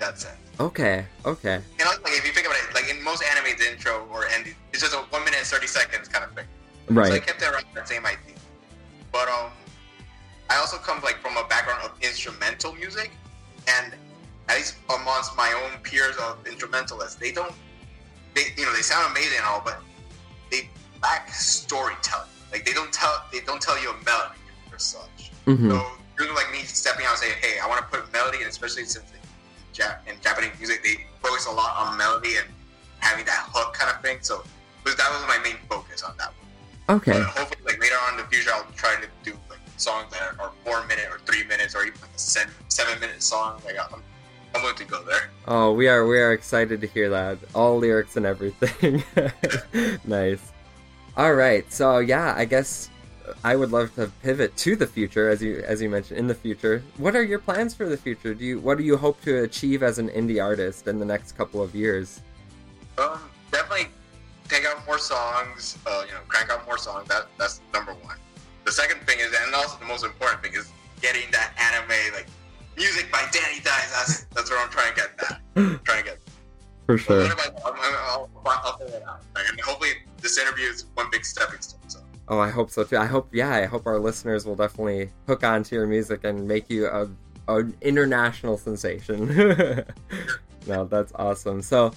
[0.00, 0.34] That's it.
[0.58, 1.54] Okay, okay.
[1.78, 4.26] And like, like, if you think about it, like in most anime, the intro or
[4.26, 6.46] end, it's just a one minute and thirty seconds kind of thing.
[6.88, 7.06] Right.
[7.08, 8.34] So I kept it around that same idea.
[9.12, 9.52] But um,
[10.50, 13.12] I also come like from a background of instrumental music,
[13.68, 13.94] and
[14.48, 17.54] at least amongst my own peers of instrumentalists, they don't,
[18.36, 19.80] they you know they sound amazing and all, but
[20.50, 20.68] they
[21.02, 22.28] lack storytelling.
[22.52, 24.38] Like they don't tell they don't tell you a melody
[24.70, 25.32] or such.
[25.46, 25.82] hmm So
[26.16, 28.84] people like me stepping out and saying, "Hey, I want to put melody," and especially
[28.84, 32.46] since in, in Japanese music they focus a lot on melody and
[33.00, 34.18] having that hook kind of thing.
[34.20, 34.44] So
[34.84, 36.32] that was my main focus on that.
[36.86, 36.98] One.
[36.98, 37.12] Okay.
[37.12, 40.38] But hopefully, like later on in the future, I'll try to do like songs that
[40.38, 43.60] are four minute or three minutes or even like a seven, seven minute song.
[43.64, 44.02] Like I'm,
[44.56, 45.30] I'm willing to go there.
[45.46, 47.38] Oh, we are we are excited to hear that.
[47.54, 49.04] All lyrics and everything.
[50.04, 50.50] nice.
[51.14, 51.70] All right.
[51.70, 52.88] So yeah, I guess
[53.44, 56.34] I would love to pivot to the future, as you as you mentioned in the
[56.34, 56.82] future.
[56.96, 58.32] What are your plans for the future?
[58.32, 61.32] Do you what do you hope to achieve as an indie artist in the next
[61.32, 62.22] couple of years?
[62.96, 63.20] Um,
[63.52, 63.88] definitely
[64.48, 65.76] take out more songs.
[65.86, 67.08] Uh, you know, crank out more songs.
[67.08, 68.16] That that's number one.
[68.64, 72.26] The second thing is, and also the most important thing is getting that anime like
[72.76, 73.92] music by Danny Dice.
[73.92, 75.40] That's that's where I'm trying to get that.
[75.84, 76.18] trying to get.
[76.86, 77.16] For sure.
[77.16, 79.20] little by I'm, I'm, I'll, I'll figure it out.
[79.36, 81.80] And hopefully, this interview is one big stepping stone.
[81.88, 82.96] So Oh, I hope so too.
[82.96, 86.46] I hope yeah, I hope our listeners will definitely hook on to your music and
[86.46, 87.08] make you a
[87.48, 89.28] an international sensation.
[90.66, 91.62] no, that's awesome.
[91.62, 91.92] So,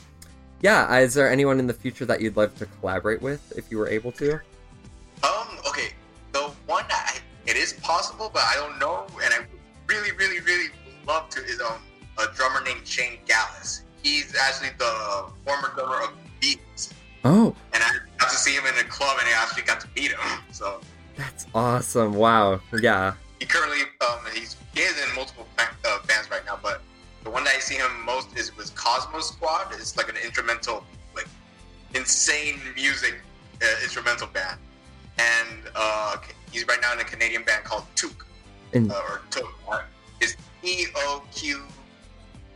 [0.62, 3.80] yeah, is there anyone in the future that you'd love to collaborate with if you
[3.80, 4.34] were able to?
[5.24, 5.90] Um, okay,
[6.32, 9.48] the one that I, it is possible, but I don't know, and I
[9.90, 10.70] really, really, really
[11.08, 11.82] love to is um
[12.20, 13.82] a drummer named Shane Gaalaas.
[14.04, 16.94] He's actually the former drummer of B'z,
[17.26, 19.88] Oh, and I got to see him in a club, and I actually got to
[19.96, 20.20] meet him.
[20.52, 20.80] So
[21.16, 22.14] that's awesome.
[22.14, 22.62] Wow.
[22.82, 23.14] Yeah.
[23.40, 26.82] he currently um he's he is in multiple uh, bands right now, but
[27.24, 29.74] the one that I see him most is with Cosmosquad.
[29.74, 30.84] It's like an instrumental,
[31.16, 31.28] like
[31.96, 33.16] insane music
[33.62, 34.60] uh, instrumental band,
[35.18, 36.18] and uh,
[36.52, 38.26] he's right now in a Canadian band called Took
[38.74, 39.54] And uh, or Took.
[39.72, 39.82] Uh,
[40.22, 41.62] Is E O Q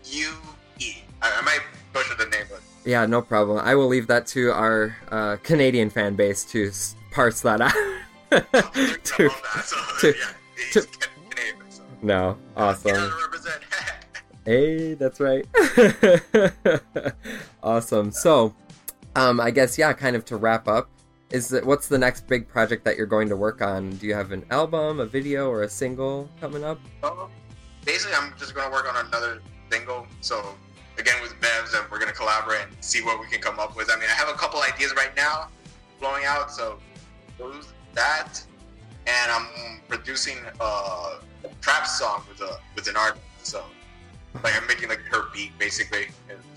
[0.06, 0.32] U
[0.80, 0.94] E.
[1.22, 1.60] I, I might
[1.94, 3.60] butcher the name, but yeah, no problem.
[3.60, 7.74] I will leave that to our uh, Canadian fan base to s- parse that out.
[9.04, 9.30] To-.
[9.64, 10.14] So, to-
[10.72, 10.82] to-.
[11.70, 11.84] So.
[12.02, 13.12] no, awesome.
[14.46, 15.46] Hey, that's right.
[17.64, 18.12] awesome.
[18.12, 18.54] So,
[19.16, 20.90] um, I guess yeah, kind of to wrap up,
[21.32, 23.92] is that what's the next big project that you're going to work on?
[23.98, 26.80] Do you have an album, a video, or a single coming up?
[27.04, 27.30] Um,
[27.86, 30.06] basically, I'm just going to work on another single.
[30.22, 30.56] So,
[30.98, 33.76] again, with Bevs, and we're going to collaborate and see what we can come up
[33.76, 33.90] with.
[33.92, 35.50] I mean, I have a couple ideas right now
[36.00, 36.78] blowing out, so
[37.38, 38.44] those that.
[39.06, 41.16] And I'm producing a
[41.60, 43.24] trap song with a with an artist.
[43.42, 43.66] So,
[44.44, 46.08] like, I'm making like her beat, basically,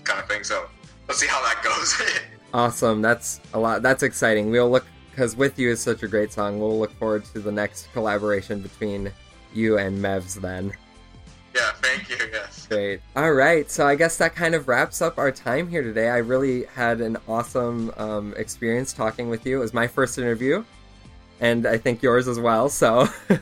[0.03, 0.43] kind of thing.
[0.43, 0.67] So,
[1.07, 2.01] let's see how that goes.
[2.57, 3.03] Awesome.
[3.03, 3.83] That's a lot.
[3.83, 4.49] That's exciting.
[4.49, 6.59] We'll look because "With You" is such a great song.
[6.59, 9.11] We'll look forward to the next collaboration between
[9.53, 10.73] you and Mevs then.
[11.53, 12.17] Yeah, thank you.
[12.31, 12.65] Yes.
[12.65, 13.01] Great.
[13.15, 13.69] All right.
[13.69, 16.09] So I guess that kind of wraps up our time here today.
[16.09, 19.57] I really had an awesome um, experience talking with you.
[19.57, 20.63] It was my first interview,
[21.39, 22.69] and I think yours as well.
[22.69, 23.07] So.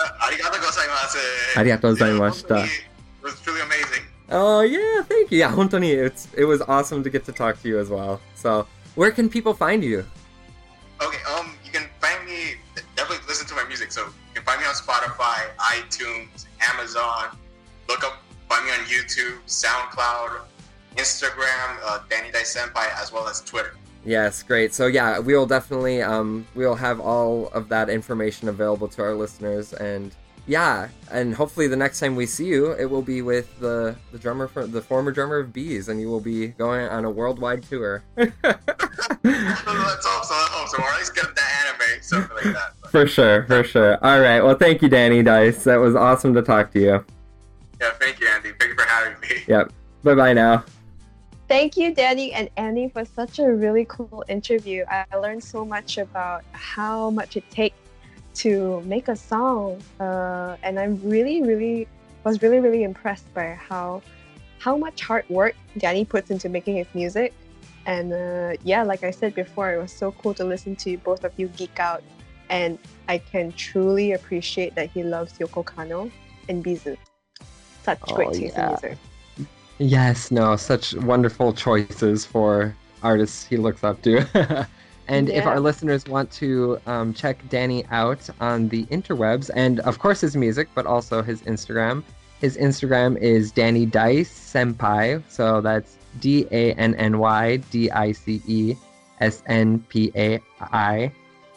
[0.00, 1.18] Uh, arigato gozaimasu.
[1.54, 2.66] Arigato gozaimashita.
[2.66, 2.84] It
[3.20, 3.77] was truly amazing
[4.30, 5.92] Oh yeah, thank you, Anthony.
[5.92, 8.20] It's it was awesome to get to talk to you as well.
[8.34, 10.04] So, where can people find you?
[11.00, 12.54] Okay, um, you can find me.
[12.96, 13.92] Definitely listen to my music.
[13.92, 17.36] So you can find me on Spotify, iTunes, Amazon.
[17.88, 20.40] Look up, find me on YouTube, SoundCloud,
[20.96, 23.74] Instagram, uh, Danny Dice Senpai, as well as Twitter.
[24.04, 24.74] Yes, great.
[24.74, 29.02] So yeah, we will definitely um, we will have all of that information available to
[29.02, 30.14] our listeners and
[30.48, 34.18] yeah, and hopefully the next time we see you, it will be with the the
[34.18, 37.62] drummer for the former drummer of B'z, and you will be going on a worldwide
[37.64, 38.02] tour.
[38.16, 39.72] let's hope so.
[39.84, 40.82] Let's hope so.
[40.82, 42.72] Or at least get that anime, something like that.
[42.80, 44.02] But, for sure, for sure.
[44.04, 44.40] All right.
[44.40, 45.64] Well, thank you, Danny Dice.
[45.64, 47.04] That was awesome to talk to you.
[47.80, 48.52] yeah, thank you, Andy.
[48.58, 49.28] Thank you for having me.
[49.46, 49.72] Yep.
[50.02, 50.64] Bye bye now.
[51.48, 54.84] Thank you, Danny and Annie, for such a really cool interview.
[54.88, 57.76] I learned so much about how much it takes
[58.38, 61.88] to make a song, uh, and I'm really, really
[62.24, 64.02] was really, really impressed by how
[64.58, 67.32] how much hard work Danny puts into making his music.
[67.86, 71.24] And uh, yeah, like I said before, it was so cool to listen to both
[71.24, 72.02] of you geek out,
[72.50, 76.10] and I can truly appreciate that he loves Yoko Kanno
[76.48, 76.96] and B'z.
[77.82, 78.64] Such Oh, great taste yeah.
[78.64, 78.98] in music.
[79.78, 84.66] Yes, no, such wonderful choices for artists he looks up to.
[85.08, 89.98] and if our listeners want to um, check Danny out on the interwebs, and of
[89.98, 92.04] course his music, but also his Instagram,
[92.40, 95.22] his Instagram is Danny Dice Senpai.
[95.28, 98.74] So that's D A N N Y D I C E
[99.20, 101.10] S N P A I.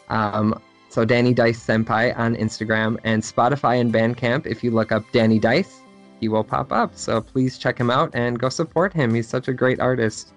[0.09, 0.59] Um,
[0.89, 4.45] so Danny Dice Senpai on Instagram and Spotify and Bandcamp.
[4.45, 5.81] If you look up Danny Dice,
[6.19, 6.97] he will pop up.
[6.97, 9.13] So please check him out and go support him.
[9.13, 10.33] He's such a great artist.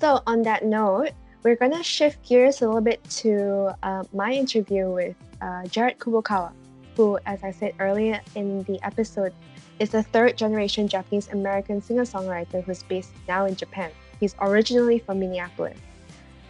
[0.00, 1.12] So, on that note,
[1.44, 6.52] we're gonna shift gears a little bit to uh, my interview with uh, Jared Kubokawa,
[6.96, 9.34] who, as I said earlier in the episode,
[9.78, 13.90] is a third generation Japanese American singer songwriter who's based now in Japan.
[14.20, 15.76] He's originally from Minneapolis.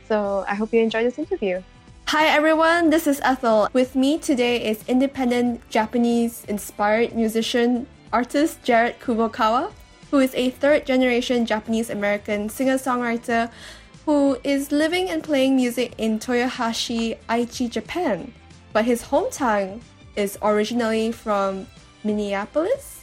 [0.06, 1.60] So, I hope you enjoy this interview.
[2.06, 3.68] Hi everyone, this is Ethel.
[3.72, 9.72] With me today is independent Japanese inspired musician artist Jared Kubokawa,
[10.12, 13.50] who is a third generation Japanese American singer songwriter
[14.04, 18.32] who is living and playing music in Toyohashi, Aichi, Japan.
[18.72, 19.80] But his hometown
[20.16, 21.66] is originally from
[22.02, 23.02] Minneapolis,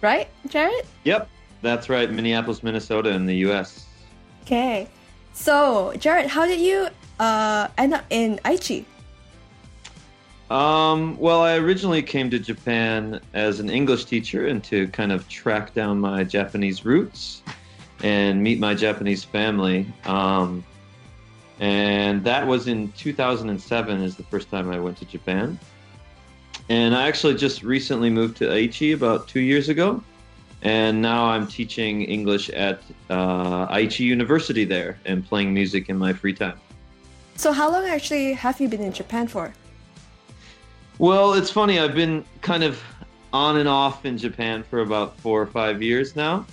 [0.00, 0.86] right, Jared?
[1.04, 1.28] Yep,
[1.62, 2.10] that's right.
[2.10, 3.86] Minneapolis, Minnesota, in the U.S.
[4.42, 4.88] Okay.
[5.32, 6.88] So, Jared, how did you
[7.20, 8.84] uh, end up in Aichi?
[10.50, 15.28] Um, well, I originally came to Japan as an English teacher and to kind of
[15.28, 17.42] track down my Japanese roots
[18.02, 19.86] and meet my Japanese family.
[20.04, 20.64] Um,
[21.60, 25.58] and that was in 2007 is the first time I went to Japan.
[26.68, 30.02] And I actually just recently moved to Aichi about two years ago.
[30.62, 36.12] And now I'm teaching English at uh, Aichi University there and playing music in my
[36.12, 36.60] free time.
[37.36, 39.54] So, how long actually have you been in Japan for?
[40.98, 41.78] Well, it's funny.
[41.78, 42.82] I've been kind of
[43.32, 46.44] on and off in Japan for about four or five years now.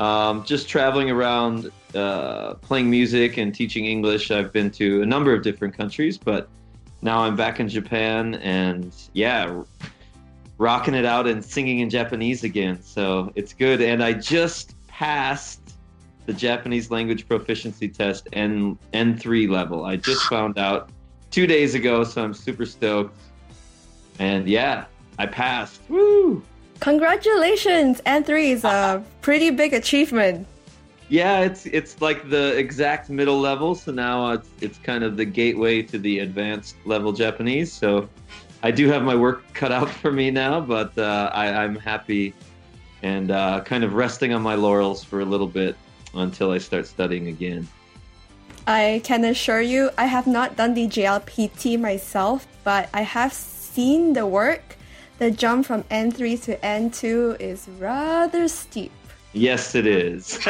[0.00, 4.30] Um, just traveling around, uh, playing music and teaching English.
[4.30, 6.48] I've been to a number of different countries, but
[7.02, 9.62] now I'm back in Japan and yeah,
[10.56, 12.82] rocking it out and singing in Japanese again.
[12.82, 13.82] So it's good.
[13.82, 15.74] And I just passed
[16.24, 19.84] the Japanese language proficiency test N N3 level.
[19.84, 20.88] I just found out
[21.30, 23.18] two days ago, so I'm super stoked.
[24.18, 24.86] And yeah,
[25.18, 25.82] I passed.
[25.90, 26.42] Woo!
[26.80, 28.00] Congratulations!
[28.06, 30.46] N3 is a pretty big achievement.
[31.08, 33.74] Yeah, it's it's like the exact middle level.
[33.74, 37.72] So now it's it's kind of the gateway to the advanced level Japanese.
[37.72, 38.08] So
[38.62, 42.34] I do have my work cut out for me now, but uh, I, I'm happy
[43.02, 45.76] and uh, kind of resting on my laurels for a little bit
[46.14, 47.66] until I start studying again.
[48.66, 54.12] I can assure you, I have not done the JLPT myself, but I have seen
[54.12, 54.76] the work.
[55.20, 58.90] The jump from N3 to N2 is rather steep.
[59.34, 60.40] Yes, it is.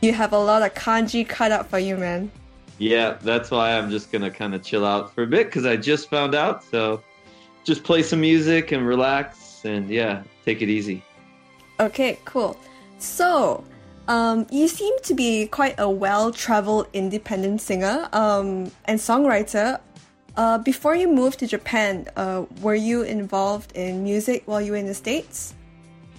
[0.00, 2.28] You have a lot of kanji cut out for you, man.
[2.78, 5.76] yeah, that's why I'm just gonna kind of chill out for a bit because I
[5.76, 6.64] just found out.
[6.64, 7.04] So
[7.62, 11.04] just play some music and relax, and yeah, take it easy.
[11.78, 12.56] Okay, cool.
[12.98, 13.62] So,
[14.08, 19.78] um, you seem to be quite a well-traveled independent singer um, and songwriter.
[20.36, 24.78] Uh, before you moved to Japan, uh, were you involved in music while you were
[24.78, 25.54] in the States?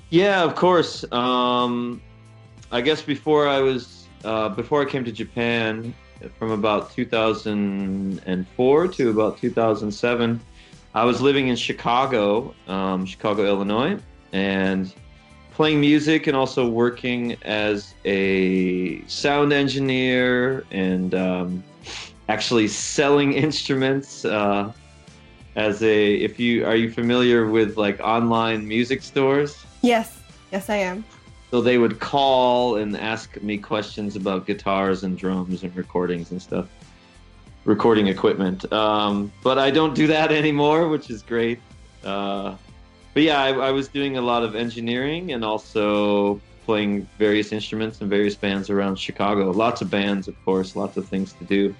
[0.10, 1.04] Yeah, of course.
[1.12, 2.02] Um,
[2.72, 5.94] I guess before I was uh, before I came to Japan,
[6.38, 10.40] from about 2004 to about 2007,
[10.94, 13.98] I was living in Chicago, um, Chicago, Illinois,
[14.32, 14.94] and
[15.54, 21.64] playing music and also working as a sound engineer and um,
[22.34, 24.26] actually selling instruments.
[24.26, 24.72] Uh,
[25.56, 29.64] as a, if you are you familiar with like online music stores?
[29.82, 30.20] Yes,
[30.52, 31.06] yes, I am.
[31.52, 36.42] So they would call and ask me questions about guitars and drums and recordings and
[36.42, 36.68] stuff,
[37.66, 38.60] recording equipment.
[38.74, 41.60] Um, but I don't do that anymore, which is great.
[42.04, 42.56] Uh,
[43.14, 48.02] but yeah, I, I was doing a lot of engineering and also playing various instruments
[48.02, 49.52] in various bands around Chicago.
[49.52, 51.76] Lots of bands, of course, lots of things to do.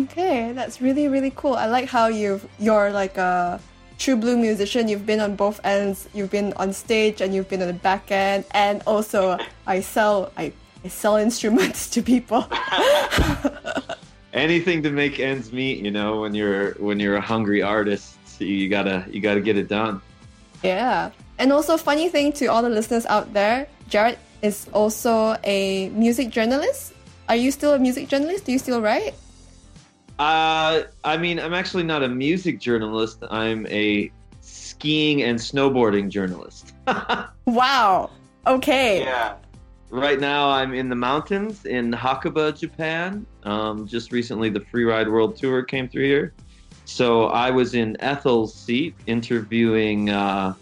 [0.00, 1.54] Okay, that's really really cool.
[1.54, 3.60] I like how you you're like a
[3.98, 4.88] true blue musician.
[4.88, 6.08] You've been on both ends.
[6.12, 8.44] You've been on stage and you've been on the back end.
[8.50, 10.52] And also, I sell I,
[10.84, 12.48] I sell instruments to people.
[14.32, 18.68] Anything to make ends meet, you know, when you're when you're a hungry artist, you
[18.68, 20.00] gotta you gotta get it done.
[20.62, 21.10] yeah.
[21.38, 26.30] And also, funny thing to all the listeners out there, Jared is also a music
[26.30, 26.94] journalist.
[27.28, 28.44] Are you still a music journalist?
[28.44, 29.14] Do you still write?
[30.18, 33.22] Uh, I mean, I'm actually not a music journalist.
[33.30, 34.10] I'm a
[34.40, 36.74] skiing and snowboarding journalist.
[37.46, 38.08] Wow.
[38.46, 39.00] Okay.
[39.00, 39.36] Yeah.
[39.90, 43.26] Right now, I'm in the mountains in Hakuba, Japan.
[43.42, 46.32] Um, just recently, the Freeride World Tour came through here.
[46.86, 50.54] So I was in Ethel's seat interviewing uh,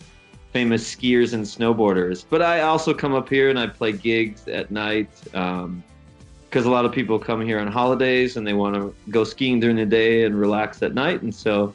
[0.53, 2.25] famous skiers and snowboarders.
[2.29, 5.09] But I also come up here and I play gigs at night
[6.53, 9.59] because a lot of people come here on holidays and they want to go skiing
[9.59, 11.23] during the day and relax at night.
[11.23, 11.73] And so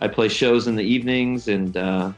[0.00, 2.12] I play shows in the evenings and uh,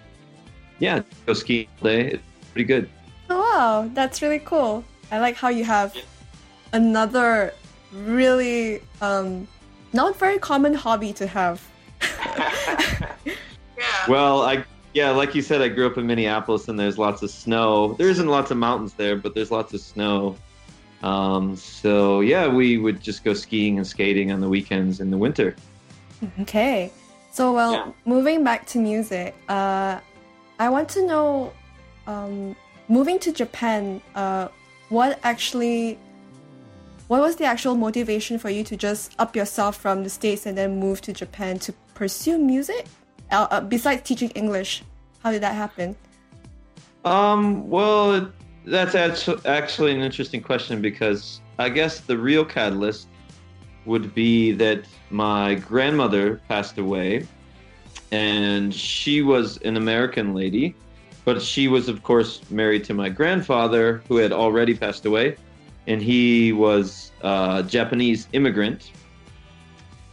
[0.79, 2.13] yeah, go skiing all day.
[2.13, 2.23] It's
[2.53, 2.89] pretty good.
[3.29, 4.85] Oh, wow, that's really cool.
[5.11, 5.97] I like how you have
[6.73, 7.53] another
[7.93, 9.49] really um,
[9.93, 11.67] not very common hobby to have.
[14.09, 17.31] Well, I yeah, like you said, I grew up in Minneapolis, and there's lots of
[17.31, 17.93] snow.
[17.93, 20.35] There isn't lots of mountains there, but there's lots of snow.
[21.03, 25.17] Um, so yeah, we would just go skiing and skating on the weekends in the
[25.17, 25.55] winter.
[26.41, 26.91] Okay.
[27.31, 27.87] So, well, Yeah.
[28.05, 29.99] moving back to music, uh,
[30.59, 31.53] I want to know,
[32.07, 32.57] um,
[32.89, 34.49] moving to Japan, uh,
[34.89, 35.99] what actually,
[37.07, 40.59] what was the actual motivation for you to just up yourself from the States and
[40.59, 42.87] then move to Japan to pursue music?
[43.31, 44.83] Uh, uh, besides teaching English,
[45.23, 45.95] how did that happen?
[47.05, 48.33] Um, well, it-
[48.69, 48.95] that's
[49.47, 53.09] actually an interesting question because I guess the real catalyst
[53.85, 57.27] would be that my grandmother passed away,
[58.13, 60.75] and she was an American lady,
[61.25, 65.37] but she was, of course, married to my grandfather, who had already passed away,
[65.87, 68.93] and he was a Japanese immigrant.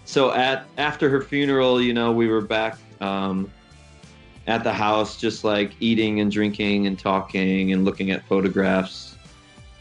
[0.06, 3.51] So at after her funeral, you know, we were back um,
[4.48, 9.16] at the house, just like eating and drinking and talking and looking at photographs.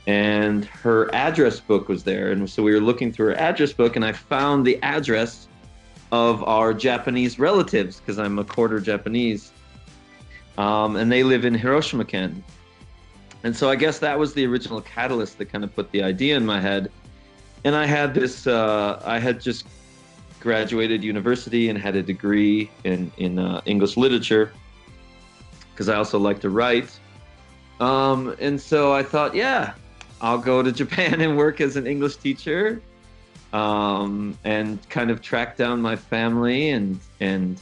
[0.06, 2.32] And her address book was there.
[2.32, 5.48] And so we were looking through her address book, and I found the address
[6.12, 9.52] of our Japanese relatives because I'm a quarter Japanese.
[10.56, 12.44] Um, and they live in Hiroshima, Ken.
[13.42, 16.36] And so I guess that was the original catalyst that kind of put the idea
[16.36, 16.90] in my head.
[17.64, 19.66] And I had this, uh, I had just
[20.44, 24.52] graduated university and had a degree in, in uh, English literature
[25.72, 26.96] because I also like to write.
[27.80, 29.72] Um, and so I thought, yeah,
[30.20, 32.82] I'll go to Japan and work as an English teacher
[33.54, 37.58] um, and kind of track down my family and, and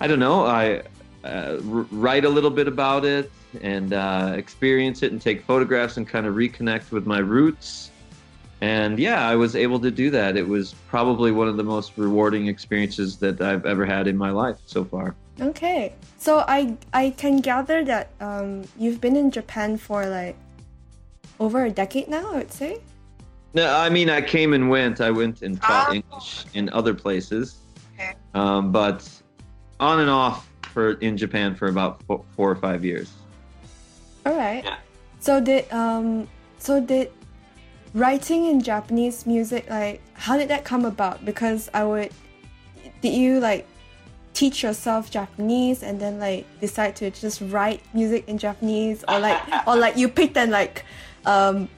[0.00, 0.82] I don't know, I
[1.22, 6.08] uh, write a little bit about it and uh, experience it and take photographs and
[6.08, 7.90] kind of reconnect with my roots.
[8.60, 10.36] And yeah, I was able to do that.
[10.36, 14.30] It was probably one of the most rewarding experiences that I've ever had in my
[14.30, 15.14] life so far.
[15.40, 20.36] Okay, so I I can gather that um, you've been in Japan for like
[21.38, 22.32] over a decade now.
[22.32, 22.80] I would say.
[23.52, 25.02] No, I mean I came and went.
[25.02, 27.56] I went and taught English in other places,
[27.94, 28.14] Okay.
[28.34, 29.06] um, but
[29.78, 33.12] on and off for in Japan for about four, four or five years.
[34.24, 34.64] All right.
[34.64, 34.76] Yeah.
[35.20, 36.28] So did um
[36.58, 37.12] so did
[37.96, 41.24] writing in Japanese music like how did that come about?
[41.24, 42.12] Because I would
[43.00, 43.66] did you like
[44.34, 49.40] teach yourself Japanese and then like decide to just write music in Japanese or like
[49.66, 50.84] or like you picked and like
[51.24, 51.68] um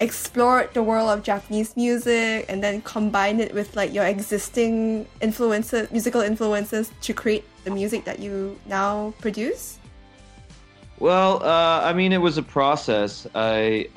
[0.00, 5.90] explored the world of Japanese music and then combined it with like your existing influences
[5.90, 9.78] musical influences to create the music that you now produce?
[11.00, 13.26] Well, uh, I mean, it was a process.
[13.34, 13.88] I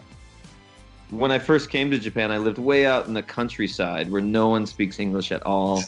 [1.11, 4.47] when I first came to Japan, I lived way out in the countryside where no
[4.47, 5.83] one speaks English at all,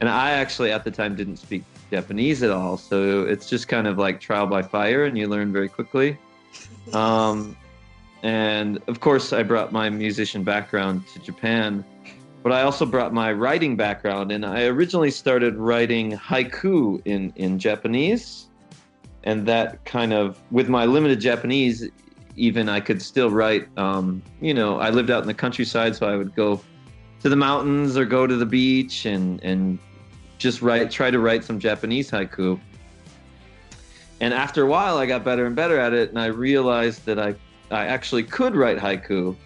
[0.00, 2.76] and I actually at the time didn't speak Japanese at all.
[2.76, 6.18] So it's just kind of like trial by fire, and you learn very quickly.
[6.92, 7.56] Um,
[8.24, 11.84] and of course, I brought my musician background to Japan,
[12.42, 17.58] but I also brought my writing background, and I originally started writing haiku in in
[17.58, 18.48] Japanese
[19.24, 21.88] and that kind of with my limited japanese
[22.40, 26.08] even i could still write um, you know i lived out in the countryside so
[26.08, 26.60] i would go
[27.22, 29.78] to the mountains or go to the beach and and
[30.38, 32.58] just write try to write some japanese haiku.
[34.22, 37.18] And after a while i got better and better at it and i realized that
[37.18, 37.34] i
[37.70, 39.36] i actually could write haiku.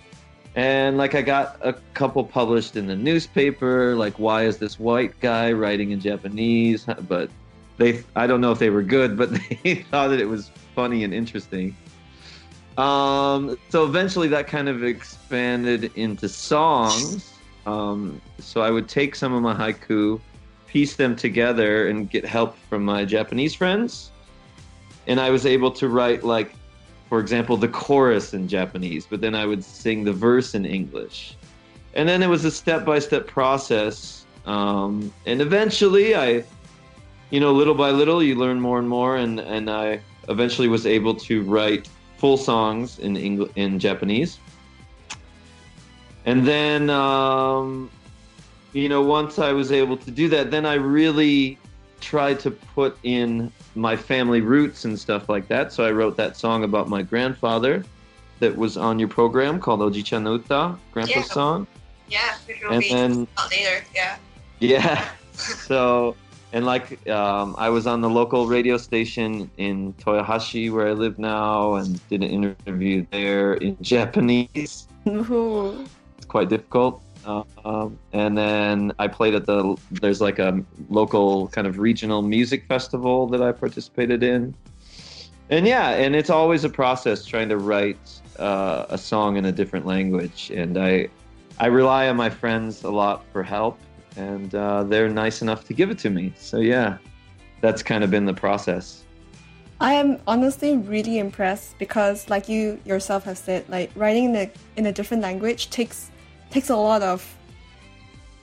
[0.55, 5.19] And like i got a couple published in the newspaper like why is this white
[5.21, 6.87] guy writing in japanese?
[7.09, 7.29] But
[7.77, 9.31] they I don't know if they were good, but
[9.65, 11.77] they thought that it was funny and interesting.
[12.77, 17.33] Um, so eventually that kind of expanded into songs.
[17.66, 20.20] Um, so I would take some of my haiku,
[20.66, 24.11] piece them together, and get help from my Japanese friends.
[25.07, 26.55] And I was able to write like,
[27.09, 31.37] for example, the chorus in Japanese, but then I would sing the verse in English.
[31.95, 34.27] And then it was a step-by-step process.
[34.47, 36.45] Um, and eventually I
[37.31, 40.87] you know, little by little, you learn more and more, and and I eventually was
[40.87, 41.89] able to write
[42.25, 44.39] full songs in English in Japanese.
[46.25, 47.91] And then, um,
[48.72, 51.59] you know, once I was able to do that, then I really
[52.01, 55.70] tried to put in my family roots and stuff like that.
[55.70, 57.85] So I wrote that song about my grandfather
[58.41, 61.39] that was on your program called Oji-chan no Uta, Grandpa's Yeah.
[61.41, 61.66] song.
[62.09, 63.85] Yeah, which will And be then- later.
[63.95, 64.16] Yeah.
[64.61, 65.09] Yeah.
[65.68, 66.14] So,
[66.55, 71.19] and like, um, I was on the local radio station in Toyohashi, where I live
[71.19, 74.87] now, and did an interview there in Japanese.
[75.09, 75.85] Ooh.
[76.17, 77.03] It's quite difficult.
[77.27, 82.67] Um, and then I played at the, there's like a local kind of regional music
[82.69, 84.55] festival that I participated in.
[85.51, 87.99] And yeah, and it's always a process trying to write
[88.39, 90.53] uh, a song in a different language.
[90.55, 91.09] And I,
[91.59, 93.77] I rely on my friends a lot for help,
[94.17, 96.33] and uh, they're nice enough to give it to me.
[96.37, 96.99] So yeah,
[97.61, 99.05] that's kind of been the process.
[99.81, 104.51] I am honestly really impressed because, like you yourself have said, like writing in a
[104.77, 106.11] in a different language takes
[106.51, 107.37] takes a lot of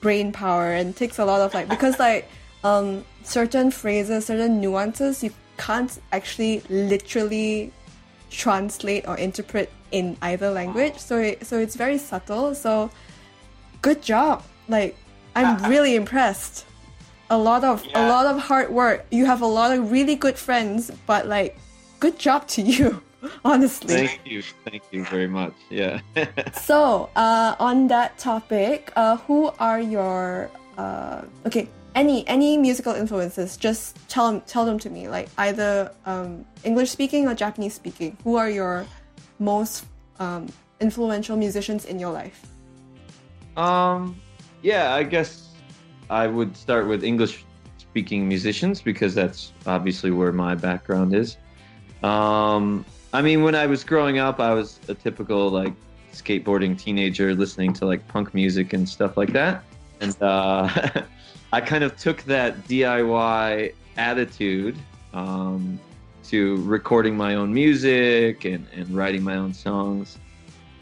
[0.00, 2.28] brain power and takes a lot of like because like
[2.64, 7.72] um certain phrases, certain nuances you can't actually literally
[8.30, 10.98] translate or interpret in either language.
[10.98, 12.54] So it, so it's very subtle.
[12.54, 12.90] So
[13.82, 14.42] good job.
[14.68, 14.96] Like
[15.34, 16.66] I'm really impressed
[17.30, 19.06] a lot of a lot of hard work.
[19.10, 21.58] You have a lot of really good friends, but like,
[22.00, 23.02] good job to you,
[23.44, 24.06] honestly.
[24.06, 25.54] Thank you, thank you very much.
[25.70, 26.00] Yeah.
[26.52, 31.68] So, uh, on that topic, uh, who are your uh, okay?
[31.94, 35.08] any any musical influences, just tell them tell them to me.
[35.08, 38.16] Like either um, English speaking or Japanese speaking.
[38.24, 38.86] Who are your
[39.38, 39.84] most
[40.18, 40.48] um,
[40.80, 42.46] influential musicians in your life?
[43.56, 44.16] Um,
[44.62, 45.48] yeah, I guess
[46.08, 47.44] I would start with English
[47.78, 51.36] speaking musicians because that's obviously where my background is.
[52.02, 55.74] Um, I mean, when I was growing up, I was a typical like
[56.12, 59.64] skateboarding teenager listening to like punk music and stuff like that.
[60.00, 60.68] And uh,
[61.52, 64.78] I kind of took that DIY attitude
[65.12, 65.78] um,
[66.24, 70.18] to recording my own music and, and writing my own songs.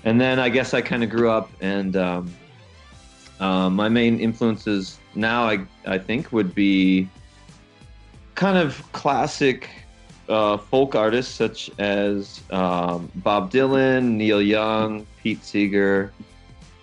[0.04, 2.32] And then I guess I kind of grew up, and um,
[3.40, 7.08] uh, my main influences now, I, I think, would be
[8.34, 9.68] kind of classic
[10.28, 16.12] uh, folk artists such as um, Bob Dylan, Neil Young, Pete Seeger,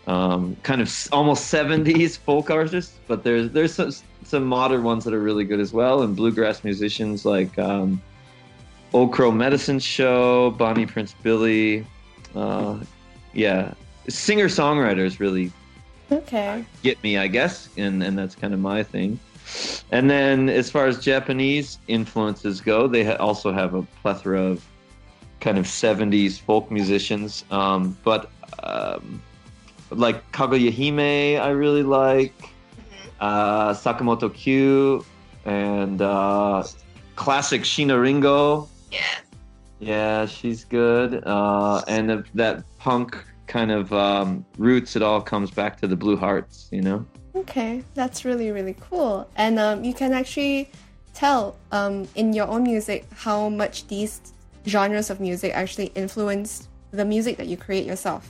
[0.08, 3.91] um, kind of almost 70s folk artists, but there's there's some,
[4.24, 8.01] some modern ones that are really good as well, and bluegrass musicians like um,
[8.93, 11.86] Old Crow Medicine Show, Bonnie Prince Billy,
[12.36, 12.80] uh,
[13.34, 13.74] yeah,
[14.10, 15.51] singer songwriters really
[16.12, 16.66] Okay.
[16.84, 19.20] get me, I guess, and and that's kind of my thing.
[19.91, 24.66] And then as far as Japanese influences go, they ha- also have a plethora of
[25.39, 27.45] kind of 70s folk musicians.
[27.51, 28.30] Um, but
[28.64, 29.22] um,
[29.91, 32.34] like Kaguya Hime, I really like.
[33.20, 35.03] Uh, Sakamoto Kyu
[35.45, 36.64] and uh,
[37.16, 38.70] classic Shiina Ringo.
[38.91, 39.01] Yeah.
[39.80, 41.24] Yeah, she's good.
[41.26, 43.18] Uh, and if that punk
[43.48, 47.06] kind of um, roots, it all comes back to the Blue Hearts, you know?
[47.36, 50.70] Okay, that's really really cool, and um, you can actually
[51.14, 54.22] tell um, in your own music how much these
[54.68, 58.30] genres of music actually influenced the music that you create yourself.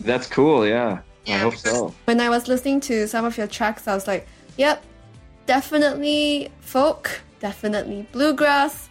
[0.00, 1.00] That's cool, yeah.
[1.26, 1.94] I hope so.
[2.06, 4.82] When I was listening to some of your tracks, I was like, "Yep,
[5.46, 8.88] definitely folk, definitely bluegrass,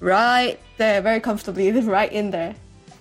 [0.00, 2.54] right there, very comfortably, right in there."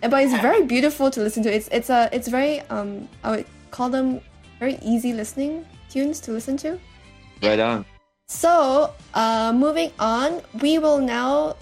[0.03, 1.49] And- But it's very beautiful to listen to.
[1.49, 4.19] It's it's a it's very um I would call them
[4.59, 6.77] very easy listening tunes to listen to.
[7.41, 7.85] Right on.
[8.27, 11.55] So, uh, moving on, we will now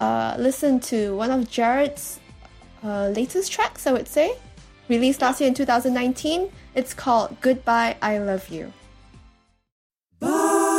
[0.00, 2.18] uh, listen to one of Jared's
[2.82, 4.38] uh, latest tracks, I would say,
[4.88, 6.50] released last year in 2019.
[6.74, 8.72] It's called Goodbye, I Love You.
[10.20, 10.77] 春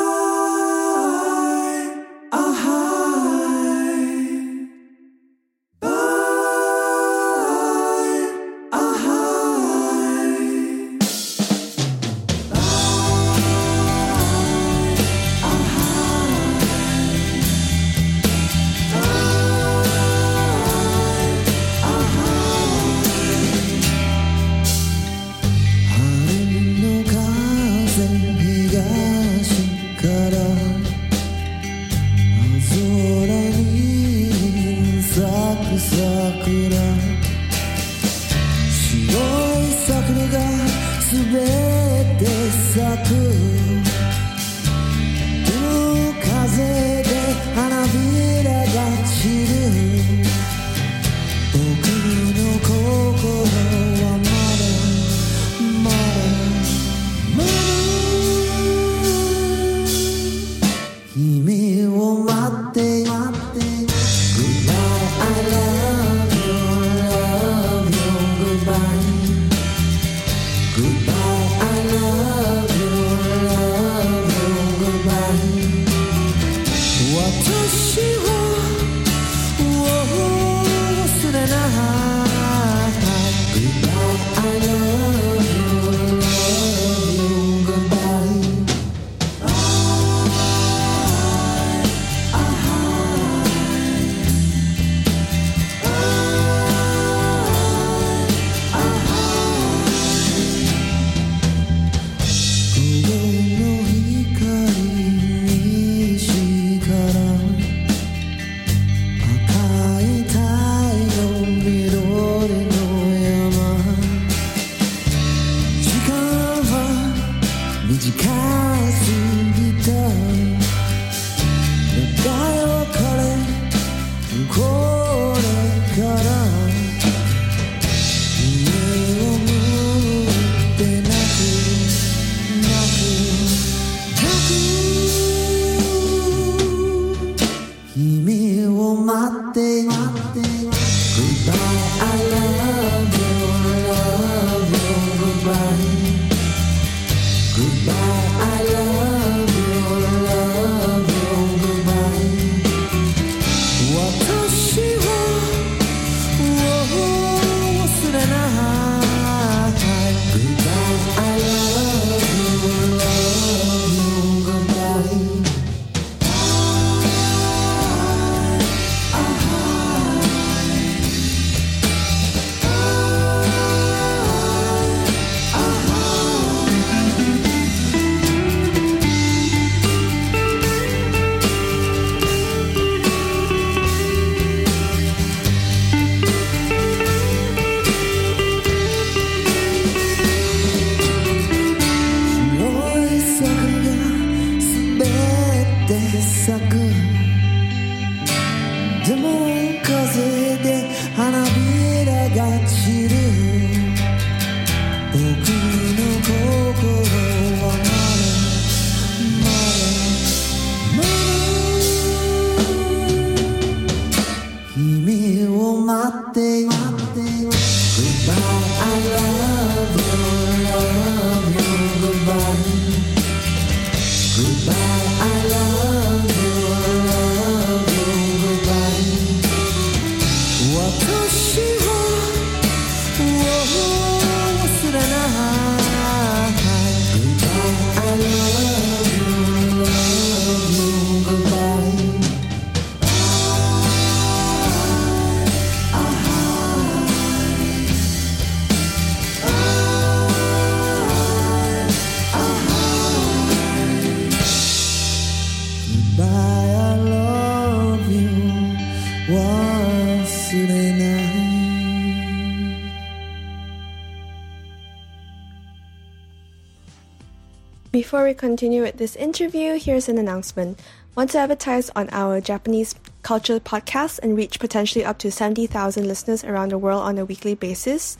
[268.20, 270.78] Before we continue with this interview, here's an announcement.
[271.15, 272.93] Want to advertise on our Japanese
[273.24, 277.55] culture podcast and reach potentially up to 70,000 listeners around the world on a weekly
[277.55, 278.17] basis?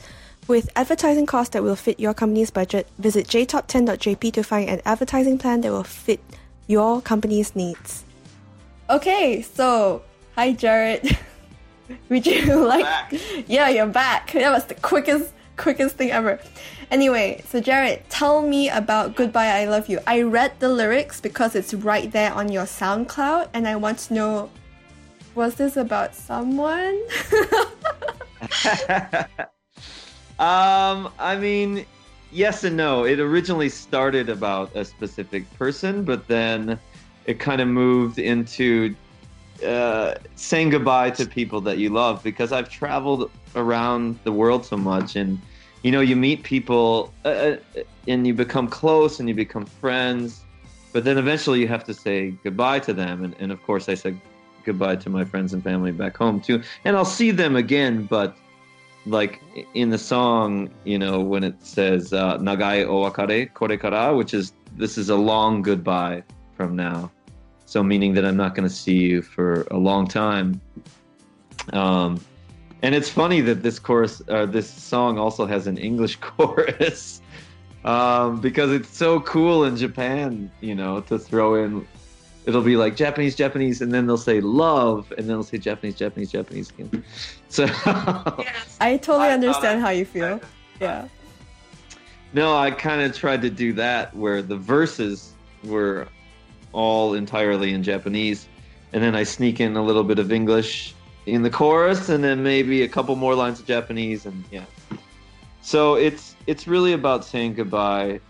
[0.48, 5.36] With advertising costs that will fit your company's budget, visit jtop10.jp to find an advertising
[5.36, 6.20] plan that will fit
[6.66, 8.02] your company's needs.
[8.88, 10.00] Okay, so
[10.34, 11.18] hi Jared.
[12.08, 14.32] Would you like Yeah, you're back.
[14.32, 15.30] That was the quickest
[15.60, 16.40] quickest thing ever.
[16.90, 20.00] Anyway, so Jared, tell me about Goodbye I Love You.
[20.06, 24.14] I read the lyrics because it's right there on your SoundCloud and I want to
[24.14, 24.50] know
[25.34, 27.00] was this about someone?
[30.40, 31.86] um, I mean,
[32.32, 33.04] yes and no.
[33.04, 36.78] It originally started about a specific person, but then
[37.26, 38.94] it kind of moved into
[39.64, 44.76] uh, saying goodbye to people that you love because I've traveled around the world so
[44.76, 45.40] much and
[45.82, 47.56] you know you meet people uh, uh,
[48.06, 50.44] and you become close and you become friends
[50.92, 53.22] but then eventually you have to say goodbye to them.
[53.24, 54.20] And, and of course I said
[54.64, 56.62] goodbye to my friends and family back home too.
[56.84, 58.36] And I'll see them again but
[59.06, 59.40] like
[59.72, 64.52] in the song you know when it says uh, nagai owakare kore kara which is
[64.76, 66.22] this is a long goodbye
[66.56, 67.10] from now.
[67.64, 70.60] So meaning that I'm not going to see you for a long time.
[71.72, 72.20] Um,
[72.82, 77.20] and it's funny that this chorus, uh, this song also has an English chorus
[77.84, 81.86] um, because it's so cool in Japan, you know, to throw in.
[82.46, 85.94] It'll be like Japanese, Japanese, and then they'll say love, and then they'll say Japanese,
[85.96, 87.04] Japanese, Japanese again.
[87.48, 87.66] So
[88.80, 90.40] I totally understand how you feel.
[90.80, 91.08] Yeah.
[92.32, 95.32] no, I kind of tried to do that where the verses
[95.64, 96.06] were
[96.72, 98.46] all entirely in Japanese,
[98.92, 100.94] and then I sneak in a little bit of English
[101.30, 104.64] in the chorus, and then maybe a couple more lines of Japanese, and yeah.
[105.62, 108.20] So it's it's really about saying goodbye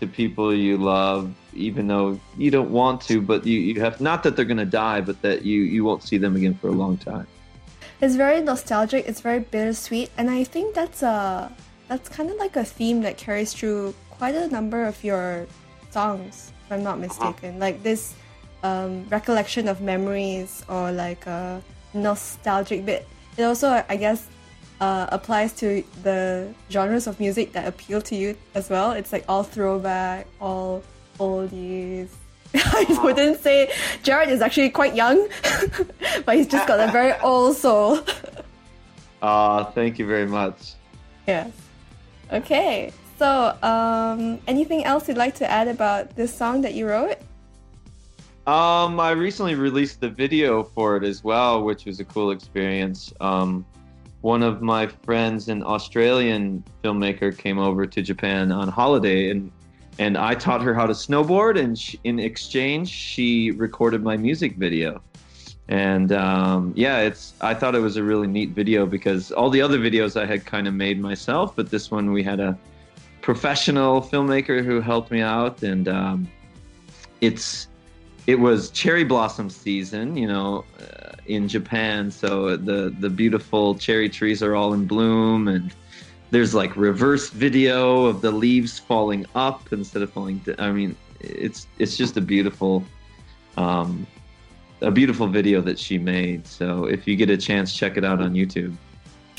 [0.00, 4.22] to people you love, even though you don't want to, but you, you have not
[4.22, 6.96] that they're gonna die, but that you you won't see them again for a long
[6.96, 7.26] time.
[8.00, 9.08] It's very nostalgic.
[9.08, 11.50] It's very bittersweet, and I think that's a
[11.88, 15.46] that's kind of like a theme that carries through quite a number of your
[15.90, 17.58] songs, if I'm not mistaken.
[17.58, 18.14] Like this
[18.62, 21.62] um, recollection of memories or like a
[22.02, 23.06] nostalgic bit.
[23.36, 24.28] It also, I guess,
[24.80, 28.92] uh, applies to the genres of music that appeal to you as well.
[28.92, 30.82] It's like all throwback, all
[31.18, 32.08] oldies.
[32.54, 33.72] I wouldn't say
[34.02, 35.28] Jared is actually quite young,
[36.24, 38.00] but he's just got a very old soul.
[39.20, 40.74] Uh, thank you very much.
[41.26, 41.50] Yes.
[42.32, 42.92] Okay.
[43.18, 47.16] So, um, anything else you'd like to add about this song that you wrote?
[48.46, 53.12] Um, I recently released the video for it as well, which was a cool experience.
[53.20, 53.66] Um,
[54.20, 59.50] one of my friends, an Australian filmmaker, came over to Japan on holiday, and
[59.98, 64.56] and I taught her how to snowboard, and she, in exchange, she recorded my music
[64.56, 65.02] video.
[65.68, 69.60] And um, yeah, it's I thought it was a really neat video because all the
[69.60, 72.56] other videos I had kind of made myself, but this one we had a
[73.22, 76.28] professional filmmaker who helped me out, and um,
[77.20, 77.66] it's
[78.26, 82.10] it was cherry blossom season, you know, uh, in Japan.
[82.10, 85.72] So the the beautiful cherry trees are all in bloom, and
[86.30, 90.38] there's like reverse video of the leaves falling up instead of falling.
[90.38, 90.56] Down.
[90.58, 92.84] I mean, it's it's just a beautiful,
[93.56, 94.06] um,
[94.80, 96.46] a beautiful video that she made.
[96.46, 98.76] So if you get a chance, check it out on YouTube.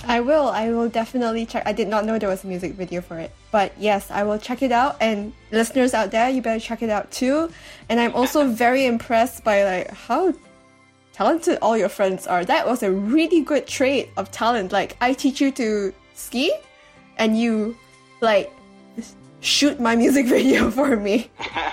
[0.05, 0.49] I will.
[0.49, 1.63] I will definitely check.
[1.65, 3.31] I did not know there was a music video for it.
[3.51, 4.97] But yes, I will check it out.
[5.01, 7.51] And listeners out there, you better check it out too.
[7.89, 10.33] And I'm also very impressed by like how
[11.13, 12.45] talented all your friends are.
[12.45, 14.71] That was a really good trait of talent.
[14.71, 16.53] Like I teach you to ski
[17.17, 17.75] and you
[18.21, 18.51] like
[19.39, 21.31] shoot my music video for me.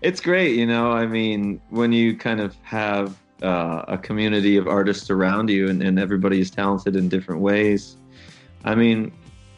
[0.00, 0.92] It's great, you know.
[0.92, 5.82] I mean, when you kind of have uh, a community of artists around you and,
[5.82, 7.96] and everybody is talented in different ways.
[8.64, 9.12] I mean,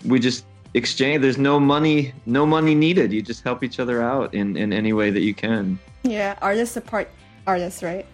[0.05, 1.23] we just exchange.
[1.23, 3.13] There's no money, no money needed.
[3.13, 5.79] You just help each other out in, in any way that you can.
[6.03, 7.11] Yeah, artists support
[7.47, 8.07] artists, right?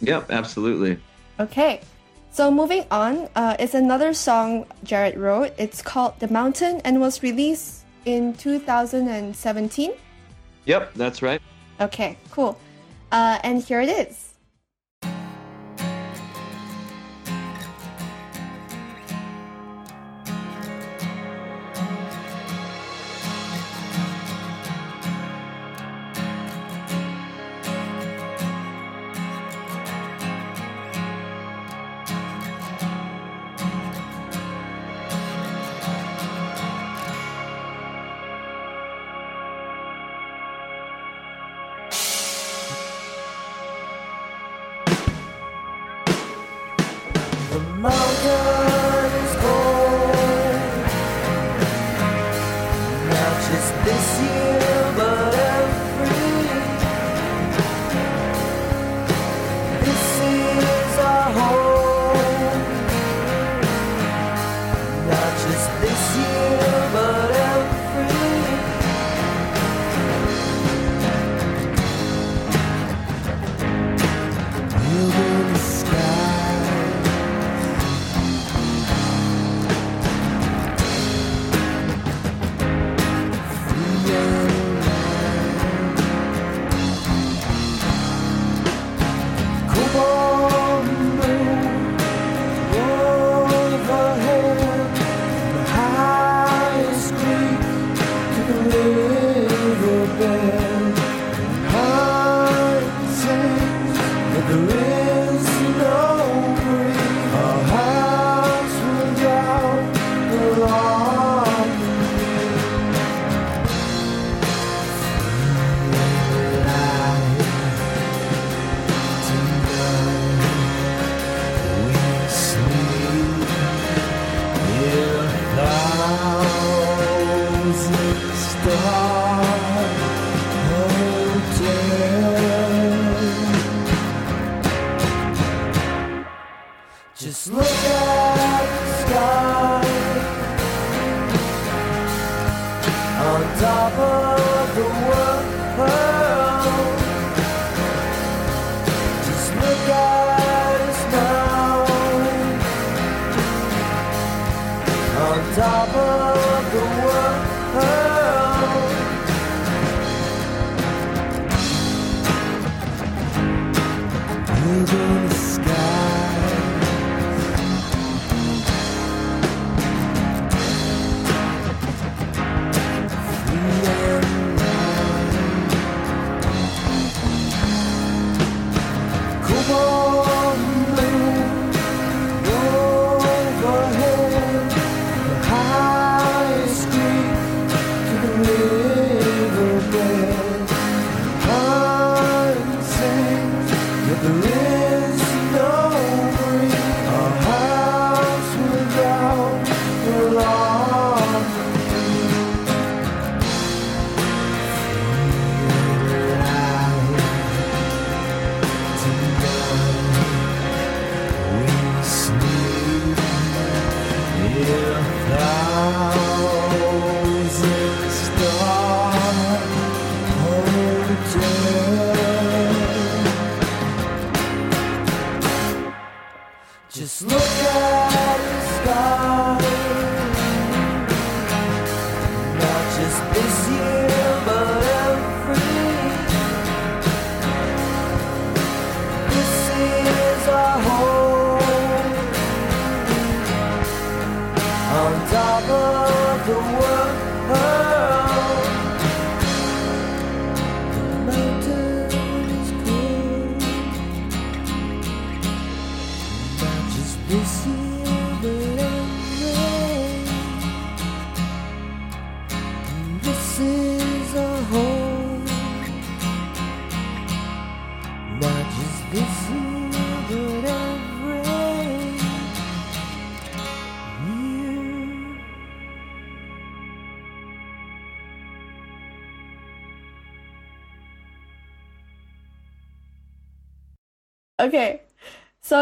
[0.00, 0.98] Yep, absolutely.
[1.40, 1.80] Okay.
[2.30, 5.52] So moving on, uh, it's another song Jared wrote.
[5.58, 9.92] It's called "The Mountain" and was released in 2017.
[10.66, 11.40] Yep, that's right.
[11.80, 12.58] Okay, cool.
[13.10, 14.27] Uh, and here it is.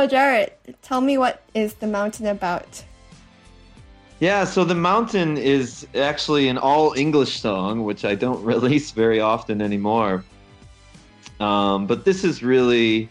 [0.06, 0.52] Jared,
[0.82, 2.84] tell me what is the mountain about?
[4.18, 9.20] Yeah, so The Mountain is actually an all English song, which I don't release very
[9.20, 10.24] often anymore.
[11.38, 13.10] Um, but this is really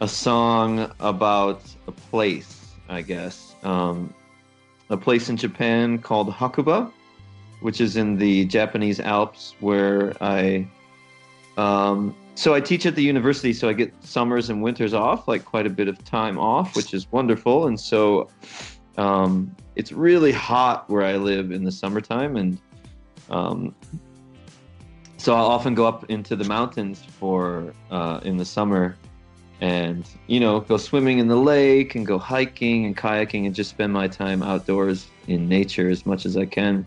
[0.00, 3.56] a song about a place, I guess.
[3.64, 4.14] Um,
[4.88, 6.92] a place in Japan called Hakuba,
[7.60, 10.68] which is in the Japanese Alps, where I.
[11.56, 15.44] Um, so I teach at the university, so I get summers and winters off, like
[15.44, 17.66] quite a bit of time off, which is wonderful.
[17.66, 18.30] And so
[18.96, 22.58] um, it's really hot where I live in the summertime, and
[23.28, 23.74] um,
[25.18, 28.96] so I'll often go up into the mountains for uh, in the summer,
[29.60, 33.68] and you know go swimming in the lake and go hiking and kayaking and just
[33.68, 36.86] spend my time outdoors in nature as much as I can.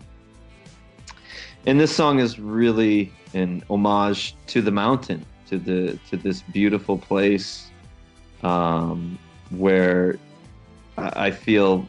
[1.64, 6.98] And this song is really an homage to the mountain, to the to this beautiful
[6.98, 7.70] place
[8.42, 9.18] um,
[9.50, 10.18] where
[10.96, 11.88] I feel,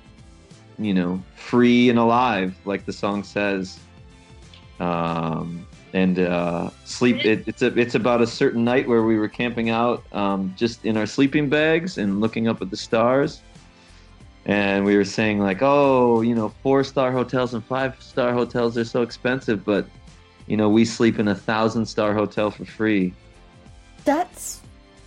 [0.80, 3.80] you know, free and alive, like the song says.
[4.80, 7.24] Um, and uh, sleep.
[7.24, 10.84] It, it's a, it's about a certain night where we were camping out, um, just
[10.84, 13.42] in our sleeping bags and looking up at the stars.
[14.46, 18.78] And we were saying like, oh, you know, four star hotels and five star hotels
[18.78, 19.88] are so expensive, but
[20.48, 23.14] you know, we sleep in a thousand star hotel for free.
[24.06, 24.62] That's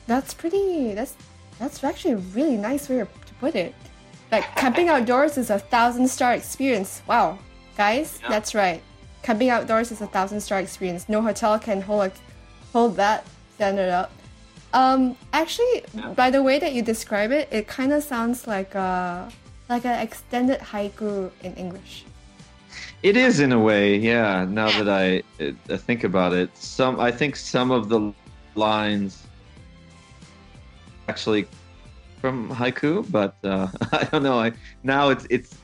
[0.07, 0.95] that's pretty.
[0.95, 1.15] That's
[1.59, 3.09] that's actually a really nice way to
[3.41, 3.75] put it.
[4.31, 7.03] Like camping outdoors is a thousand star experience.
[7.07, 7.39] Wow,
[7.77, 8.83] guys, that's right.
[9.23, 11.09] Camping outdoors is a thousand star experience.
[11.09, 12.13] No hotel can hold a,
[12.73, 14.13] hold that standard up.
[14.75, 15.85] Um, actually,
[16.15, 19.31] by the way that you describe it, it kind of sounds like a
[19.69, 22.05] like an extended haiku in English.
[23.03, 24.45] It is in a way, yeah.
[24.45, 25.23] Now that I,
[25.71, 28.13] I think about it, some I think some of the
[28.59, 29.27] lines
[31.09, 31.47] actually
[32.21, 34.39] from haiku, but uh, I don't know.
[34.39, 34.53] I
[34.83, 35.57] now it's it's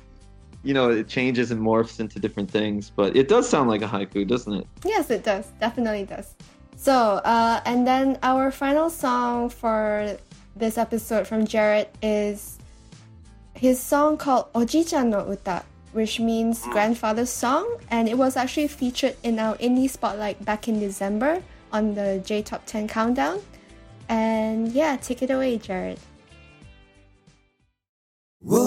[0.62, 3.86] you know it changes and morphs into different things, but it does sound like a
[3.86, 4.66] haiku, doesn't it?
[4.84, 5.52] Yes, it does.
[5.60, 6.34] Definitely does.
[6.76, 6.92] So,
[7.24, 10.16] uh, and then our final song for
[10.56, 12.58] this episode from Jared is
[13.54, 19.16] his song called Oji-chan no Uta, which means grandfather's song, and it was actually featured
[19.22, 21.42] in our indie spotlight back in December
[21.74, 23.40] on the J Top 10 countdown.
[24.08, 25.98] And yeah, take it away, Jared.
[28.40, 28.64] Whoa,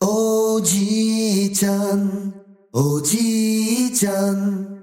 [0.00, 1.66] 오지짠,
[2.72, 4.77] 오지짠.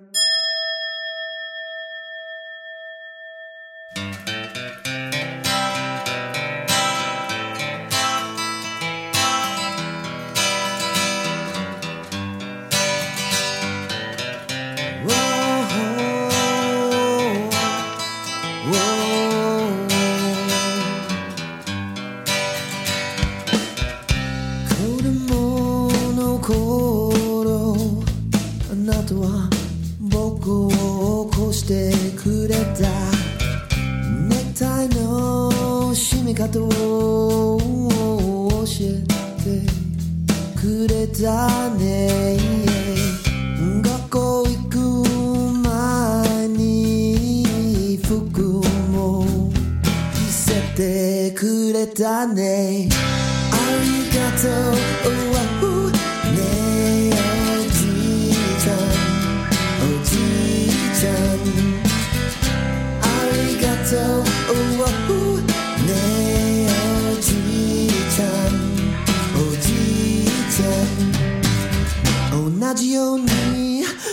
[72.95, 73.27] ように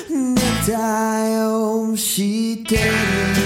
[0.10, 3.41] ネクタイをしてる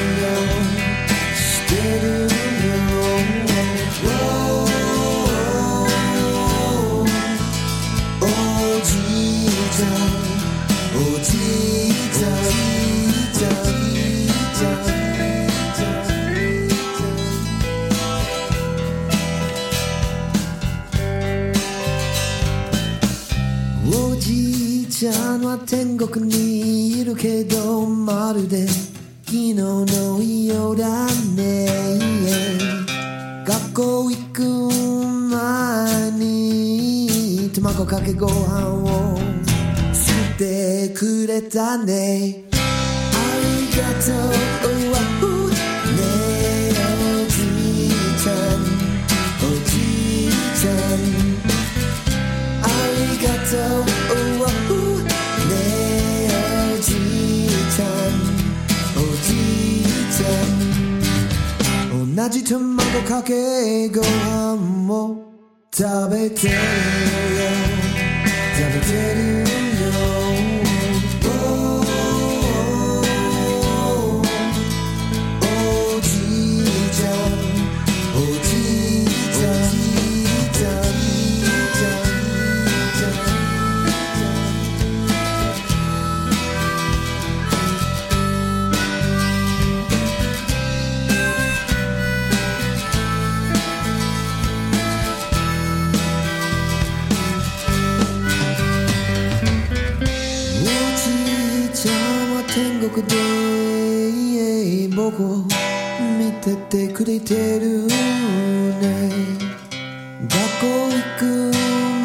[25.57, 31.67] は天国にいるけどまるで昨日のようだね。
[33.47, 39.17] 学校行く前に卵かけご飯を
[39.93, 42.45] 作ってくれたね。
[42.53, 42.57] あ
[43.41, 44.37] りがとうね。
[45.99, 47.35] えおじ
[47.87, 48.37] いちゃん
[49.41, 49.71] おじ
[50.27, 50.77] いちゃん。
[52.63, 53.95] ありがとう。
[62.16, 65.26] 同じ卵かけご飯も
[65.74, 66.60] 食べてるよ
[68.56, 69.45] 食べてるよ
[103.03, 105.44] で僕を
[106.18, 109.11] 見ててくれてるね。
[110.22, 111.24] 学校行く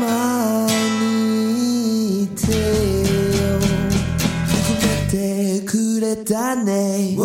[0.01, 0.67] 前
[0.99, 3.59] にいてよ。
[4.47, 5.71] 含めてく
[6.01, 7.15] れたね。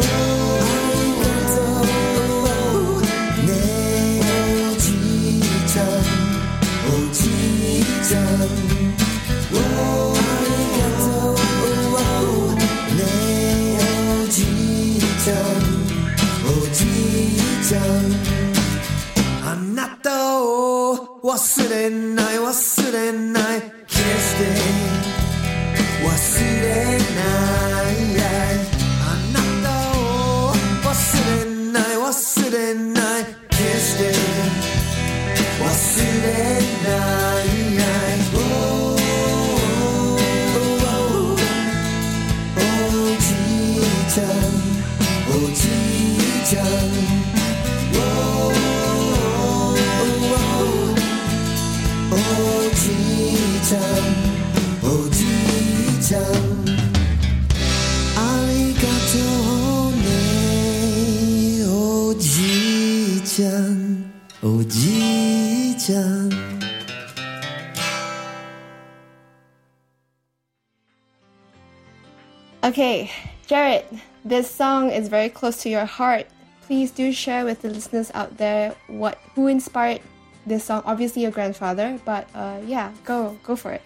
[21.56, 22.25] sitting.
[72.76, 73.10] Okay,
[73.46, 73.86] Jared,
[74.22, 76.26] this song is very close to your heart.
[76.66, 80.02] Please do share with the listeners out there what who inspired
[80.44, 80.82] this song.
[80.84, 83.80] Obviously, your grandfather, but uh, yeah, go go for it.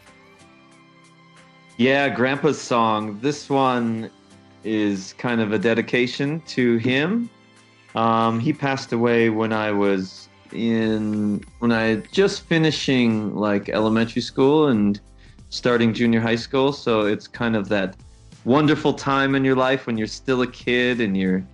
[1.77, 3.21] Yeah, Grandpa's song.
[3.21, 4.11] This one
[4.65, 7.31] is kind of a dedication to him.
[7.95, 14.67] Um, he passed away when I was in when I just finishing like elementary school
[14.67, 14.99] and
[15.51, 16.73] starting junior high school.
[16.73, 17.95] So it's kind of that
[18.45, 21.45] wonderful time in your life when you're still a kid and you're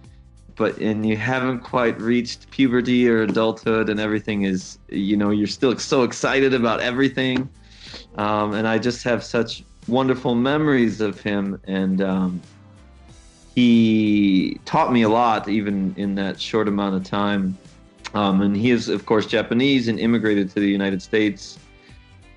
[0.57, 5.47] but and you haven't quite reached puberty or adulthood and everything is you know you're
[5.47, 7.49] still so excited about everything.
[8.17, 12.41] Um, and i just have such wonderful memories of him and um,
[13.55, 17.57] he taught me a lot even in that short amount of time.
[18.15, 21.59] Um, and he is of course japanese and immigrated to the united states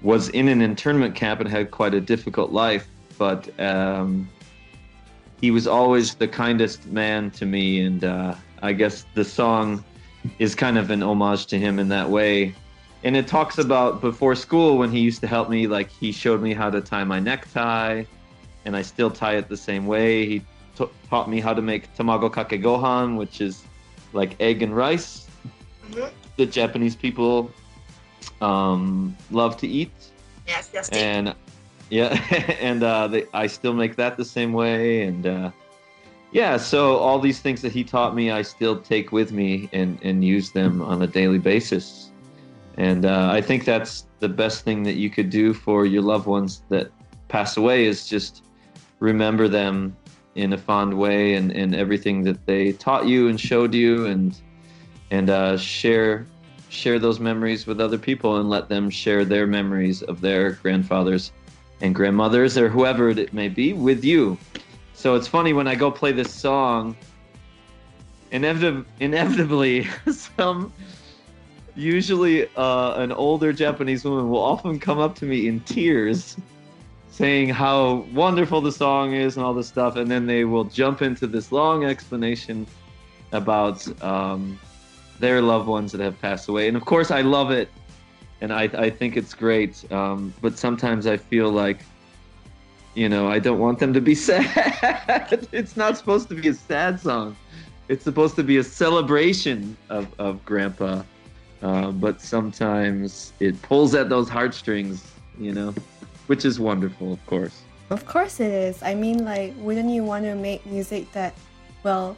[0.02, 4.28] was in an internment camp and had quite a difficult life but um,
[5.41, 9.84] he was always the kindest man to me and uh, i guess the song
[10.38, 12.53] is kind of an homage to him in that way
[13.03, 16.41] and it talks about before school when he used to help me like he showed
[16.41, 18.03] me how to tie my necktie
[18.66, 20.40] and i still tie it the same way he
[20.76, 23.64] t- taught me how to make tamago kake gohan which is
[24.14, 25.28] like egg and rice
[26.36, 27.52] the japanese people
[28.41, 29.91] um, love to eat
[30.48, 30.90] Yes, yes.
[30.90, 31.36] and
[31.90, 32.10] yeah
[32.60, 35.52] and uh, they, i still make that the same way and uh,
[36.32, 39.99] yeah so all these things that he taught me i still take with me and,
[40.03, 42.11] and use them on a daily basis.
[42.78, 46.28] And uh, i think that's the best thing that you could do for your loved
[46.28, 46.91] ones that
[47.28, 48.44] pass away is just
[48.99, 49.95] remember them
[50.36, 54.40] in a fond way and, and everything that they taught you and showed you and
[55.11, 56.26] and uh, share
[56.70, 61.32] share those memories with other people and let them share their memories of their grandfathers
[61.82, 64.38] and grandmothers or whoever it may be with you.
[64.94, 66.96] So it's funny when I go play this song,
[68.32, 70.74] inevitably, inevitably some
[71.76, 76.36] usually uh, an older Japanese woman will often come up to me in tears
[77.20, 81.02] saying how wonderful the song is and all this stuff and then they will jump
[81.02, 82.68] into this long explanation
[83.32, 84.60] about um,
[85.20, 87.70] their loved ones that have passed away and of course i love it
[88.41, 91.80] and i, I think it's great um, but sometimes i feel like
[92.95, 95.48] you know i don't want them to be sad.
[95.52, 97.36] It's not supposed to be a sad song.
[97.88, 101.03] It's supposed to be a celebration of, of grandpa
[101.61, 105.03] uh, but sometimes it pulls at those heartstrings
[105.38, 105.74] you know
[106.28, 107.61] which is wonderful of course.
[107.90, 108.84] Of course it is.
[108.84, 111.34] I mean, like, wouldn't you want to make music that,
[111.82, 112.16] well,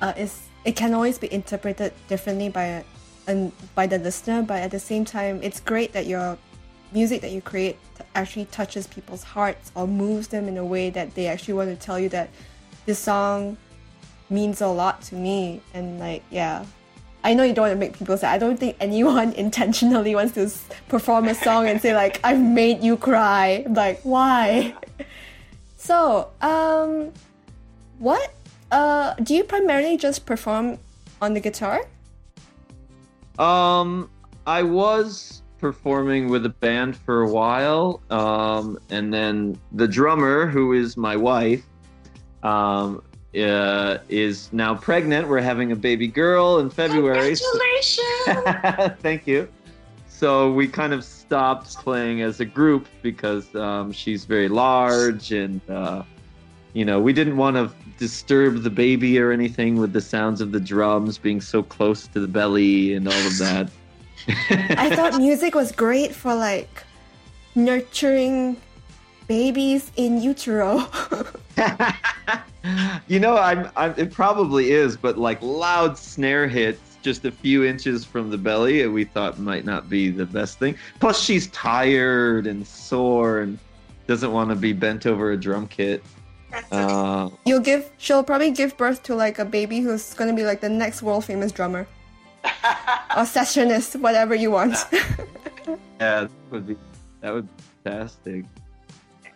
[0.00, 2.84] uh, is it can always be interpreted differently by
[3.30, 6.36] and by the listener, but at the same time, it's great that your
[6.92, 7.78] music that you create
[8.14, 11.76] actually touches people's hearts or moves them in a way that they actually want to
[11.76, 12.28] tell you that
[12.86, 13.56] this song
[14.28, 16.64] means a lot to me and like yeah
[17.22, 18.32] I know you don't want to make people sad.
[18.32, 20.50] I don't think anyone intentionally wants to
[20.88, 23.64] perform a song and say like I've made you cry.
[23.68, 24.74] Like why?
[25.76, 27.10] So, um,
[27.98, 28.34] what?
[28.70, 30.78] Uh, do you primarily just perform
[31.22, 31.80] on the guitar?
[33.40, 34.10] Um,
[34.46, 40.74] I was performing with a band for a while, um, and then the drummer, who
[40.74, 41.64] is my wife,
[42.42, 43.02] um,
[43.34, 45.26] uh, is now pregnant.
[45.26, 47.34] We're having a baby girl in February.
[47.34, 48.98] Congratulations!
[49.02, 49.48] Thank you.
[50.08, 55.62] So we kind of stopped playing as a group because um, she's very large, and
[55.70, 56.02] uh,
[56.74, 60.50] you know we didn't want to disturb the baby or anything with the sounds of
[60.50, 63.70] the drums being so close to the belly and all of that.
[64.48, 66.82] I thought music was great for like
[67.54, 68.56] nurturing
[69.28, 70.86] babies in utero.
[73.06, 73.94] you know, I'm, I'm.
[73.98, 78.86] It probably is, but like loud snare hits just a few inches from the belly,
[78.86, 80.74] we thought might not be the best thing.
[81.00, 83.58] Plus, she's tired and sore and
[84.06, 86.02] doesn't want to be bent over a drum kit.
[86.72, 87.90] Uh, You'll give.
[87.98, 91.24] She'll probably give birth to like a baby who's gonna be like the next world
[91.24, 91.86] famous drummer
[92.44, 94.76] or sessionist, whatever you want.
[94.92, 96.76] yeah, that would be
[97.20, 98.44] that would be fantastic.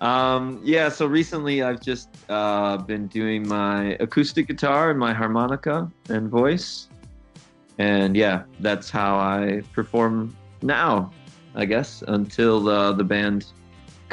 [0.01, 5.91] Um, yeah, so recently I've just uh, been doing my acoustic guitar and my harmonica
[6.09, 6.89] and voice,
[7.79, 11.11] and yeah, that's how I perform now,
[11.55, 13.47] I guess, until the the band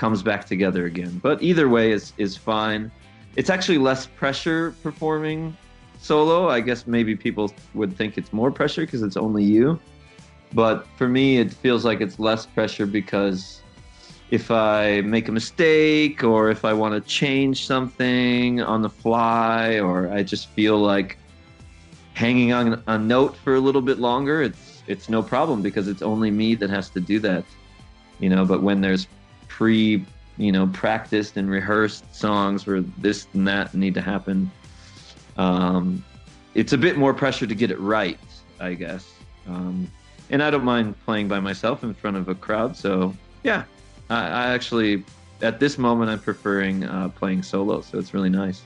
[0.01, 1.19] comes back together again.
[1.21, 2.91] But either way is is fine.
[3.35, 5.55] It's actually less pressure performing
[5.99, 6.49] solo.
[6.49, 9.79] I guess maybe people would think it's more pressure because it's only you.
[10.53, 13.61] But for me, it feels like it's less pressure because
[14.31, 19.79] if I make a mistake or if I want to change something on the fly
[19.79, 21.19] or I just feel like
[22.15, 26.01] hanging on a note for a little bit longer, it's it's no problem because it's
[26.01, 27.45] only me that has to do that.
[28.19, 29.07] You know, but when there's
[29.61, 30.03] pre,
[30.37, 34.49] you know, practiced and rehearsed songs where this and that need to happen,
[35.37, 36.03] um,
[36.55, 38.17] it's a bit more pressure to get it right,
[38.59, 39.13] I guess.
[39.47, 39.87] Um,
[40.31, 42.75] and I don't mind playing by myself in front of a crowd.
[42.75, 43.13] So
[43.43, 43.65] yeah,
[44.09, 45.03] I, I actually
[45.43, 47.81] at this moment I'm preferring uh, playing solo.
[47.81, 48.63] So it's really nice.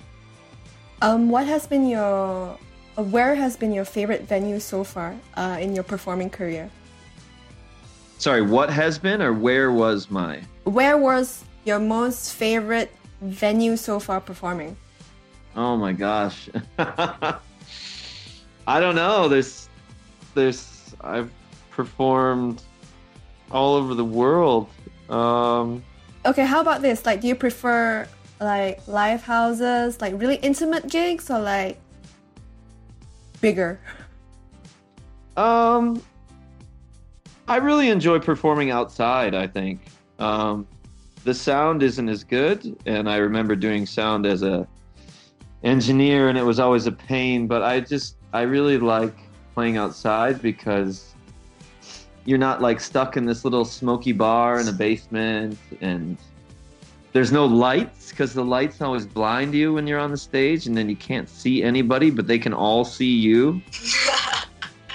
[1.01, 2.57] um, what has been your,
[2.97, 6.69] uh, where has been your favorite venue so far uh, in your performing career?
[8.17, 10.41] Sorry, what has been or where was my?
[10.63, 14.77] Where was your most favorite venue so far performing?
[15.55, 16.49] Oh my gosh.
[16.79, 17.39] I
[18.67, 19.27] don't know.
[19.27, 19.69] There's,
[20.33, 20.95] there's.
[21.01, 21.31] I've
[21.71, 22.61] performed
[23.51, 24.69] all over the world.
[25.09, 25.83] Um,
[26.25, 27.05] Okay, how about this?
[27.05, 28.07] Like, do you prefer
[28.39, 31.79] like live houses, like really intimate gigs, or like
[33.41, 33.79] bigger?
[35.37, 36.01] Um,
[37.47, 39.35] I really enjoy performing outside.
[39.35, 39.81] I think
[40.17, 40.67] um,
[41.23, 44.67] the sound isn't as good, and I remember doing sound as a
[45.63, 47.45] engineer, and it was always a pain.
[47.45, 49.15] But I just I really like
[49.53, 51.13] playing outside because
[52.25, 56.17] you're not like stuck in this little smoky bar in a basement, and
[57.13, 60.75] there's no lights because the lights always blind you when you're on the stage, and
[60.75, 63.61] then you can't see anybody, but they can all see you.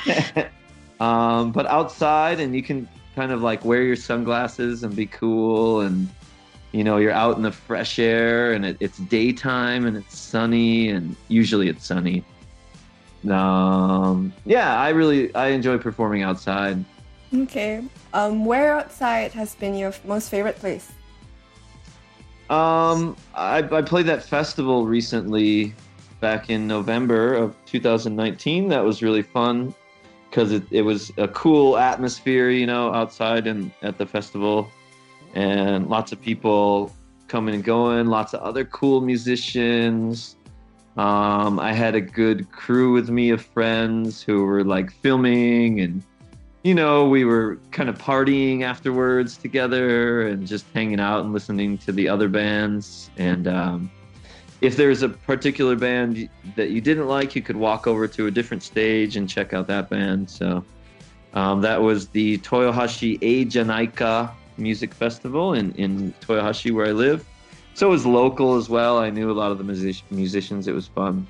[1.01, 5.81] um, but outside, and you can kind of like wear your sunglasses and be cool,
[5.81, 6.09] and
[6.73, 10.91] you know you're out in the fresh air, and it, it's daytime and it's sunny,
[10.91, 12.25] and usually it's sunny.
[13.29, 16.85] Um, yeah, I really I enjoy performing outside.
[17.35, 17.83] Okay.
[18.13, 20.93] Um, where outside has been your most favorite place?
[22.51, 25.73] Um, I, I played that festival recently,
[26.21, 28.69] back in November of 2019.
[28.69, 29.75] That was really fun
[30.31, 34.71] because it, it was a cool atmosphere, you know, outside and at the festival,
[35.35, 36.95] and lots of people
[37.29, 40.37] coming and going, lots of other cool musicians.
[40.97, 46.03] Um, I had a good crew with me of friends who were like filming and
[46.63, 51.79] you know, we were kind of partying afterwards together and just hanging out and listening
[51.79, 53.11] to the other bands.
[53.17, 53.91] And um,
[54.61, 58.31] if there's a particular band that you didn't like, you could walk over to a
[58.31, 60.29] different stage and check out that band.
[60.29, 60.65] So
[61.35, 67.25] um, that was the Toyohashi A Janaika Music Festival in, in Toyohashi, where I live.
[67.75, 68.99] So it was local as well.
[68.99, 70.69] I knew a lot of the music- musicians.
[70.69, 71.27] It was fun.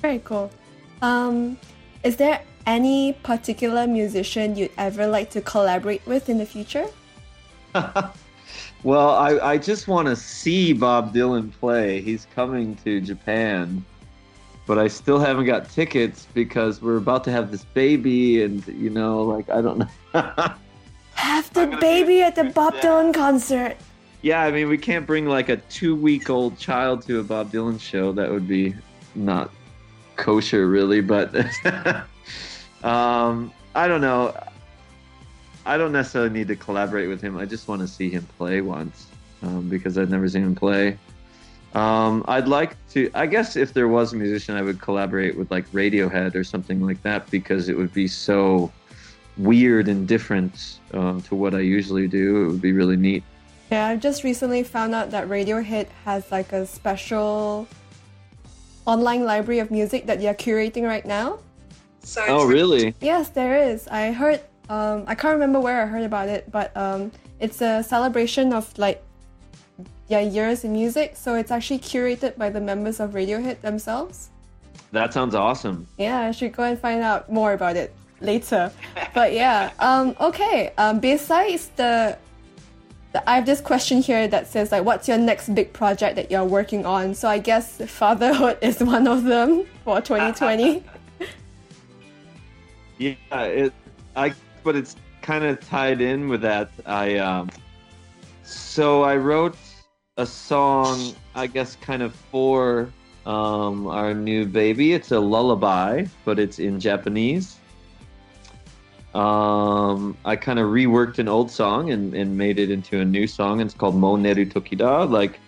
[0.00, 0.50] Very cool.
[1.02, 1.58] Um,
[2.02, 6.86] is there any particular musician you'd ever like to collaborate with in the future?
[8.82, 12.00] well, I, I just want to see Bob Dylan play.
[12.00, 13.84] He's coming to Japan,
[14.66, 18.90] but I still haven't got tickets because we're about to have this baby, and you
[18.90, 19.88] know, like I don't know.
[21.14, 23.76] have the baby at the Bob Dylan concert.
[24.22, 28.12] Yeah, I mean, we can't bring like a two-week-old child to a Bob Dylan show.
[28.12, 28.74] That would be
[29.14, 29.50] not
[30.16, 31.00] kosher, really.
[31.00, 31.34] But
[32.82, 34.36] um, I don't know.
[35.68, 37.36] I don't necessarily need to collaborate with him.
[37.36, 39.06] I just want to see him play once
[39.42, 40.96] um, because I've never seen him play.
[41.74, 43.10] Um, I'd like to.
[43.14, 46.80] I guess if there was a musician, I would collaborate with like Radiohead or something
[46.80, 48.72] like that because it would be so
[49.36, 52.44] weird and different um, to what I usually do.
[52.44, 53.22] It would be really neat.
[53.70, 57.68] Yeah, I just recently found out that Radiohead has like a special
[58.86, 61.40] online library of music that they're curating right now.
[62.00, 62.94] So oh, really?
[63.02, 63.86] Yes, there is.
[63.88, 67.82] I heard um, I can't remember where I heard about it, but um, it's a
[67.82, 69.02] celebration of like
[70.08, 71.16] yeah years in music.
[71.16, 74.30] So it's actually curated by the members of Radiohead themselves.
[74.92, 75.86] That sounds awesome.
[75.98, 78.72] Yeah, I should go and find out more about it later.
[79.14, 80.72] but yeah, um, okay.
[80.78, 82.16] Um, besides the,
[83.12, 86.30] the, I have this question here that says like, what's your next big project that
[86.30, 87.14] you're working on?
[87.14, 90.82] So I guess fatherhood is one of them for 2020.
[92.98, 93.72] yeah, it,
[94.16, 94.34] I
[94.68, 96.68] but it's kind of tied in with that.
[96.84, 97.48] I um,
[98.42, 99.56] so I wrote
[100.18, 102.92] a song, I guess, kind of for
[103.24, 104.92] um, our new baby.
[104.92, 107.56] It's a lullaby, but it's in Japanese.
[109.14, 113.26] Um, I kind of reworked an old song and, and made it into a new
[113.26, 113.62] song.
[113.62, 115.40] It's called Mo Neru Tokida, like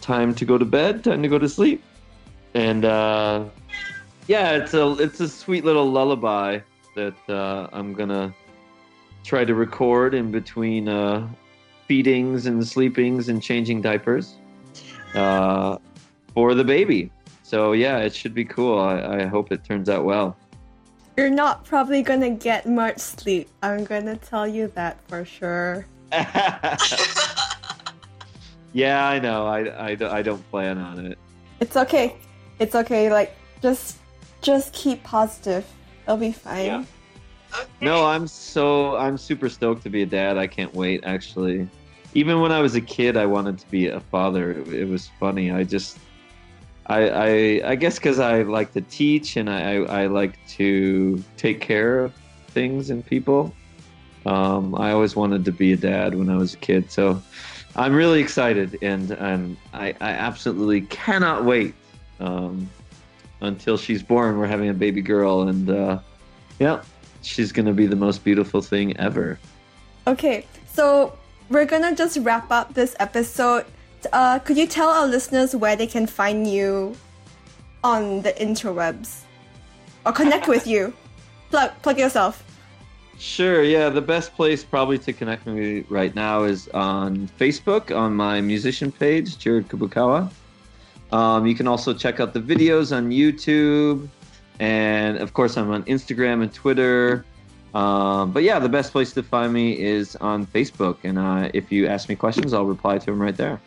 [0.00, 1.84] time to go to bed, time to go to sleep.
[2.54, 3.44] And uh,
[4.26, 6.58] yeah, it's a it's a sweet little lullaby
[6.96, 8.34] that uh, I'm gonna
[9.24, 11.28] try to record in between uh,
[11.86, 14.36] feedings and sleepings and changing diapers
[15.14, 15.78] uh,
[16.34, 17.10] for the baby.
[17.42, 18.78] So yeah, it should be cool.
[18.78, 20.36] I, I hope it turns out well.
[21.16, 23.48] You're not probably gonna get much sleep.
[23.62, 25.86] I'm gonna tell you that for sure.
[28.72, 29.46] yeah, I know.
[29.46, 31.18] I, I, I don't plan on it.
[31.60, 32.16] It's okay.
[32.58, 33.10] It's okay.
[33.10, 33.98] Like just
[34.40, 35.66] just keep positive.
[36.04, 36.66] It'll be fine.
[36.66, 36.84] Yeah.
[37.52, 37.68] Okay.
[37.80, 40.38] No, I'm so I'm super stoked to be a dad.
[40.38, 41.02] I can't wait.
[41.04, 41.68] Actually,
[42.14, 44.52] even when I was a kid, I wanted to be a father.
[44.52, 45.50] It, it was funny.
[45.50, 45.98] I just,
[46.86, 51.22] I, I, I guess because I like to teach and I, I, I, like to
[51.36, 52.14] take care of
[52.48, 53.54] things and people.
[54.26, 56.90] Um, I always wanted to be a dad when I was a kid.
[56.90, 57.22] So
[57.76, 61.74] I'm really excited and and I, I absolutely cannot wait
[62.18, 62.68] um,
[63.40, 64.36] until she's born.
[64.36, 65.98] We're having a baby girl and uh,
[66.58, 66.82] yeah
[67.22, 69.38] she's gonna be the most beautiful thing ever.
[70.06, 71.16] Okay, so
[71.50, 73.66] we're gonna just wrap up this episode.
[74.12, 76.96] Uh, could you tell our listeners where they can find you
[77.84, 79.22] on the interwebs
[80.06, 80.92] or connect with you?
[81.50, 82.44] Plug plug yourself.
[83.18, 83.90] Sure, yeah.
[83.90, 88.40] The best place probably to connect with me right now is on Facebook on my
[88.40, 90.30] musician page, Jared Kubokawa.
[91.12, 94.08] Um, you can also check out the videos on YouTube.
[94.60, 97.24] And of course, I'm on Instagram and Twitter.
[97.74, 100.98] Um, but yeah, the best place to find me is on Facebook.
[101.02, 103.58] And uh, if you ask me questions, I'll reply to them right there.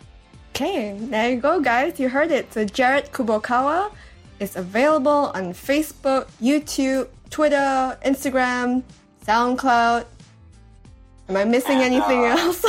[0.51, 1.99] Okay, there you go, guys.
[1.99, 2.53] You heard it.
[2.53, 3.91] So Jared Kubokawa
[4.39, 8.83] is available on Facebook, YouTube, Twitter, Instagram,
[9.25, 10.05] SoundCloud.
[11.29, 12.63] Am I missing anything else?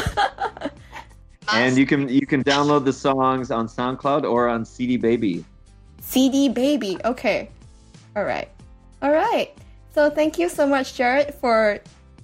[1.53, 5.45] and you can you can download the songs on SoundCloud or on CD Baby.
[6.01, 6.97] CD Baby.
[7.05, 7.51] Okay.
[8.17, 8.49] All right.
[9.03, 9.53] All right.
[9.95, 11.81] So thank you so much, Jared, for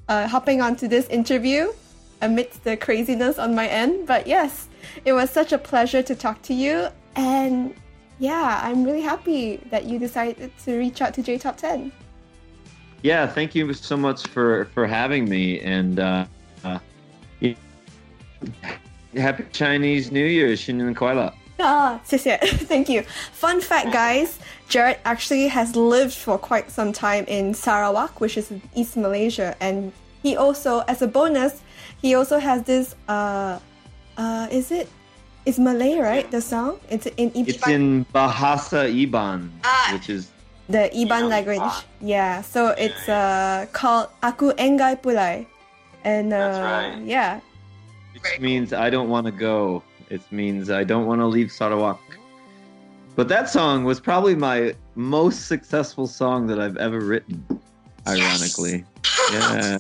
[0.09, 1.73] uh, hopping onto this interview
[2.21, 4.07] amidst the craziness on my end.
[4.07, 4.69] But yes,
[5.05, 6.89] it was such a pleasure to talk to you.
[7.17, 7.75] And
[8.19, 11.91] yeah, I'm really happy that you decided to reach out to J Top 10.
[13.03, 15.61] Yeah, thank you so much for, for having me.
[15.61, 16.27] And uh,
[16.65, 16.79] uh,
[19.15, 20.95] happy Chinese New Year, 新年
[21.65, 22.01] 快乐.
[22.01, 22.01] Ah,
[22.69, 23.03] Thank you.
[23.33, 24.39] Fun fact, guys.
[24.69, 29.57] Jared actually has lived for quite some time in Sarawak, which is in East Malaysia,
[29.61, 29.93] and
[30.23, 31.61] he also, as a bonus,
[32.01, 32.95] he also has this.
[33.09, 33.59] Uh,
[34.17, 34.89] uh, is it?
[35.47, 36.31] It's Malay, right?
[36.31, 36.79] The song.
[36.89, 37.49] It's in Iban.
[37.49, 39.91] It's in Bahasa Iban, ah.
[39.93, 40.31] which is
[40.69, 41.73] the Iban language.
[42.01, 42.43] Yeah.
[42.43, 45.47] So it's uh called Aku Engai Pulai,
[46.05, 47.03] and uh, right.
[47.05, 47.41] yeah.
[48.13, 49.83] Which means I don't want to go.
[50.11, 52.01] It means I don't want to leave Sarawak.
[53.17, 57.45] But that song was probably my most successful song that I've ever written.
[58.07, 58.85] Ironically,
[59.33, 59.79] yeah.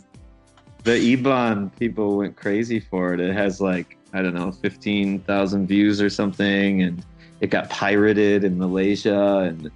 [0.85, 3.21] The Iban people went crazy for it.
[3.21, 7.05] It has like I don't know, fifteen thousand views or something, and
[7.41, 9.71] it got pirated in Malaysia, and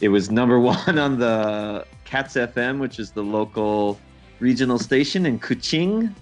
[0.00, 3.98] it was number one on the Cats FM, which is the local
[4.40, 6.14] regional station in Kuching,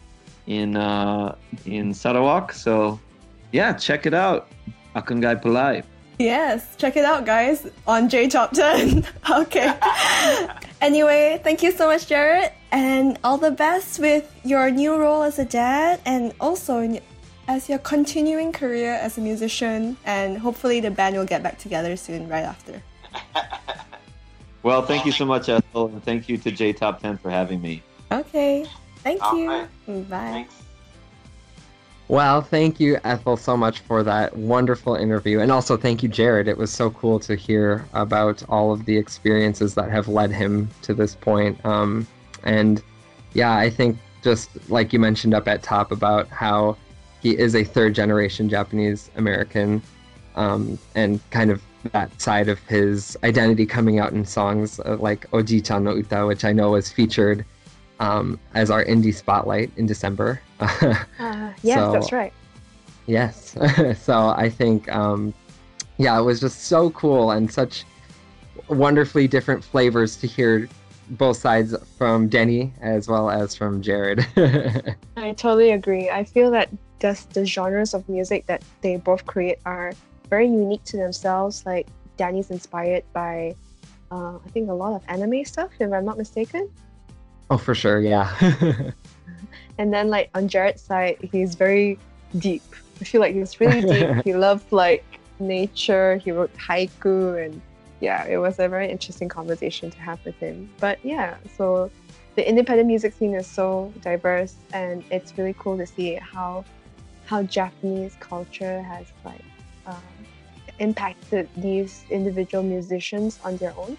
[0.47, 1.35] in uh,
[1.67, 2.53] in Sarawak.
[2.53, 3.01] So,
[3.53, 4.49] yeah, check it out.
[4.95, 5.85] Akangai Palai.
[6.19, 9.07] Yes, check it out, guys, on J Top 10.
[9.31, 9.73] okay.
[10.83, 15.39] anyway, thank you so much, Jared, and all the best with your new role as
[15.39, 17.01] a dad and also
[17.49, 19.97] as your continuing career as a musician.
[20.05, 22.83] And hopefully, the band will get back together soon, right after.
[24.63, 27.63] well, thank you so much, Ethel, and thank you to J Top 10 for having
[27.63, 27.83] me.
[28.13, 28.67] Okay.
[28.97, 29.67] Thank you.
[29.87, 30.45] Bye.
[30.45, 30.63] Thanks.
[32.11, 35.39] Well, thank you, Ethel, so much for that wonderful interview.
[35.39, 36.49] And also, thank you, Jared.
[36.49, 40.69] It was so cool to hear about all of the experiences that have led him
[40.83, 41.65] to this point.
[41.65, 42.09] Um,
[42.43, 42.83] and
[43.33, 46.77] yeah, I think just like you mentioned up at top about how
[47.23, 49.81] he is a third generation Japanese American
[50.35, 51.63] um, and kind of
[51.93, 56.45] that side of his identity coming out in songs uh, like Oji-chan no Uta, which
[56.45, 57.45] I know was featured
[58.01, 60.41] um, as our indie spotlight in December.
[60.61, 62.33] Uh, yes, So- that's right.
[63.07, 63.57] yes.
[64.03, 65.33] so I think, um,
[65.99, 67.85] yeah, it was just so cool and such
[68.69, 70.69] wonderfully different flavors to hear
[71.11, 74.27] both sides from Denny as well as from Jared.
[75.17, 76.09] I totally agree.
[76.11, 76.69] I feel that
[77.01, 79.93] just the genres of music that they both create are
[80.29, 81.65] very unique to themselves.
[81.67, 83.55] Like Danny's inspired by,
[84.11, 86.71] uh, I think, a lot of anime stuff, if I'm not mistaken.
[87.51, 88.93] Oh, for sure, yeah.
[89.81, 91.99] And then, like on Jared's side, he's very
[92.37, 92.63] deep.
[93.01, 94.11] I feel like he's really deep.
[94.27, 95.03] he loved like
[95.39, 96.17] nature.
[96.19, 97.63] He wrote haiku, and
[98.01, 100.69] yeah, it was a very interesting conversation to have with him.
[100.81, 101.91] But yeah, so
[102.35, 106.63] the independent music scene is so diverse, and it's really cool to see how
[107.25, 109.41] how Japanese culture has like
[109.87, 109.97] um,
[110.79, 113.97] impacted these individual musicians on their own.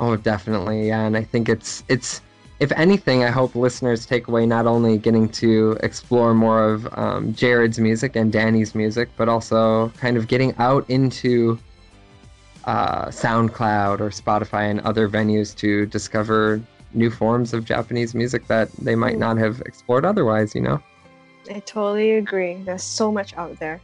[0.00, 1.06] Oh, definitely, yeah.
[1.06, 2.20] And I think it's it's
[2.60, 7.32] if anything, I hope listeners take away not only getting to explore more of um,
[7.34, 11.58] Jared's music and Danny's music, but also kind of getting out into
[12.64, 16.60] uh, SoundCloud or Spotify and other venues to discover
[16.94, 19.20] new forms of Japanese music that they might Mm.
[19.20, 20.54] not have explored otherwise.
[20.54, 20.82] You know.
[21.50, 22.54] I totally agree.
[22.64, 23.80] There's so much out there.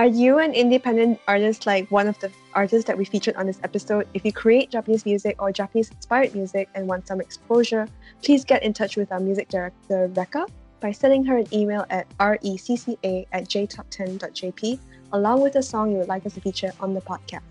[0.00, 3.60] Are you an independent artist like one of the artists that we featured on this
[3.62, 4.08] episode?
[4.14, 7.86] If you create Japanese music or Japanese inspired music and want some exposure,
[8.22, 10.48] please get in touch with our music director, Rekka,
[10.80, 14.78] by sending her an email at recca at jtop10.jp
[15.12, 17.42] along with a song you would like us to feature on the podcast.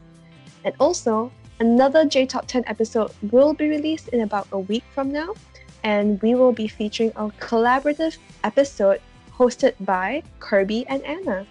[0.66, 5.12] And also, another J Top 10 episode will be released in about a week from
[5.12, 5.36] now,
[5.84, 9.02] and we will be featuring a collaborative episode
[9.38, 11.46] hosted by Kirby and Anna.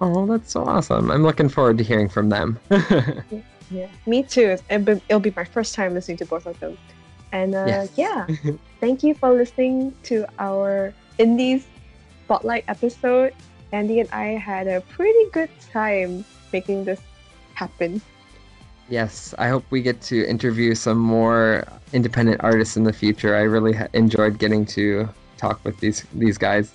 [0.00, 1.10] Oh, that's so awesome!
[1.10, 2.58] I'm looking forward to hearing from them.
[3.70, 4.56] Yeah, me too.
[4.70, 6.78] It'll be, my first time listening to both of them.
[7.32, 7.92] And uh, Yes.
[7.96, 8.26] yeah,
[8.80, 11.66] thank you for listening to our Indies
[12.24, 13.34] Spotlight episode.
[13.72, 17.00] Andy and I had a pretty good time making this
[17.52, 18.00] happen.
[18.88, 23.36] Yes, I hope we get to interview some more independent artists in the future.
[23.36, 25.06] I really ha- enjoyed getting to
[25.36, 26.72] talk with these these guys.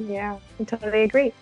[0.00, 1.32] Yeah, I totally agree.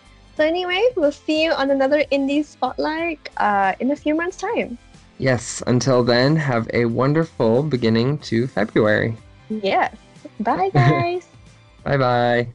[0.41, 4.75] So anyway, we'll see you on another Indie Spotlight uh, in a few months' time.
[5.19, 9.15] Yes, until then, have a wonderful beginning to February.
[9.51, 9.95] Yes.
[10.39, 11.27] Bye, guys.
[11.83, 12.47] Bye bye.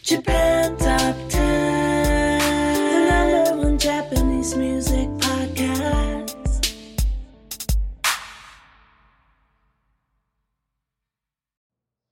[0.00, 1.49] Japan Top 10,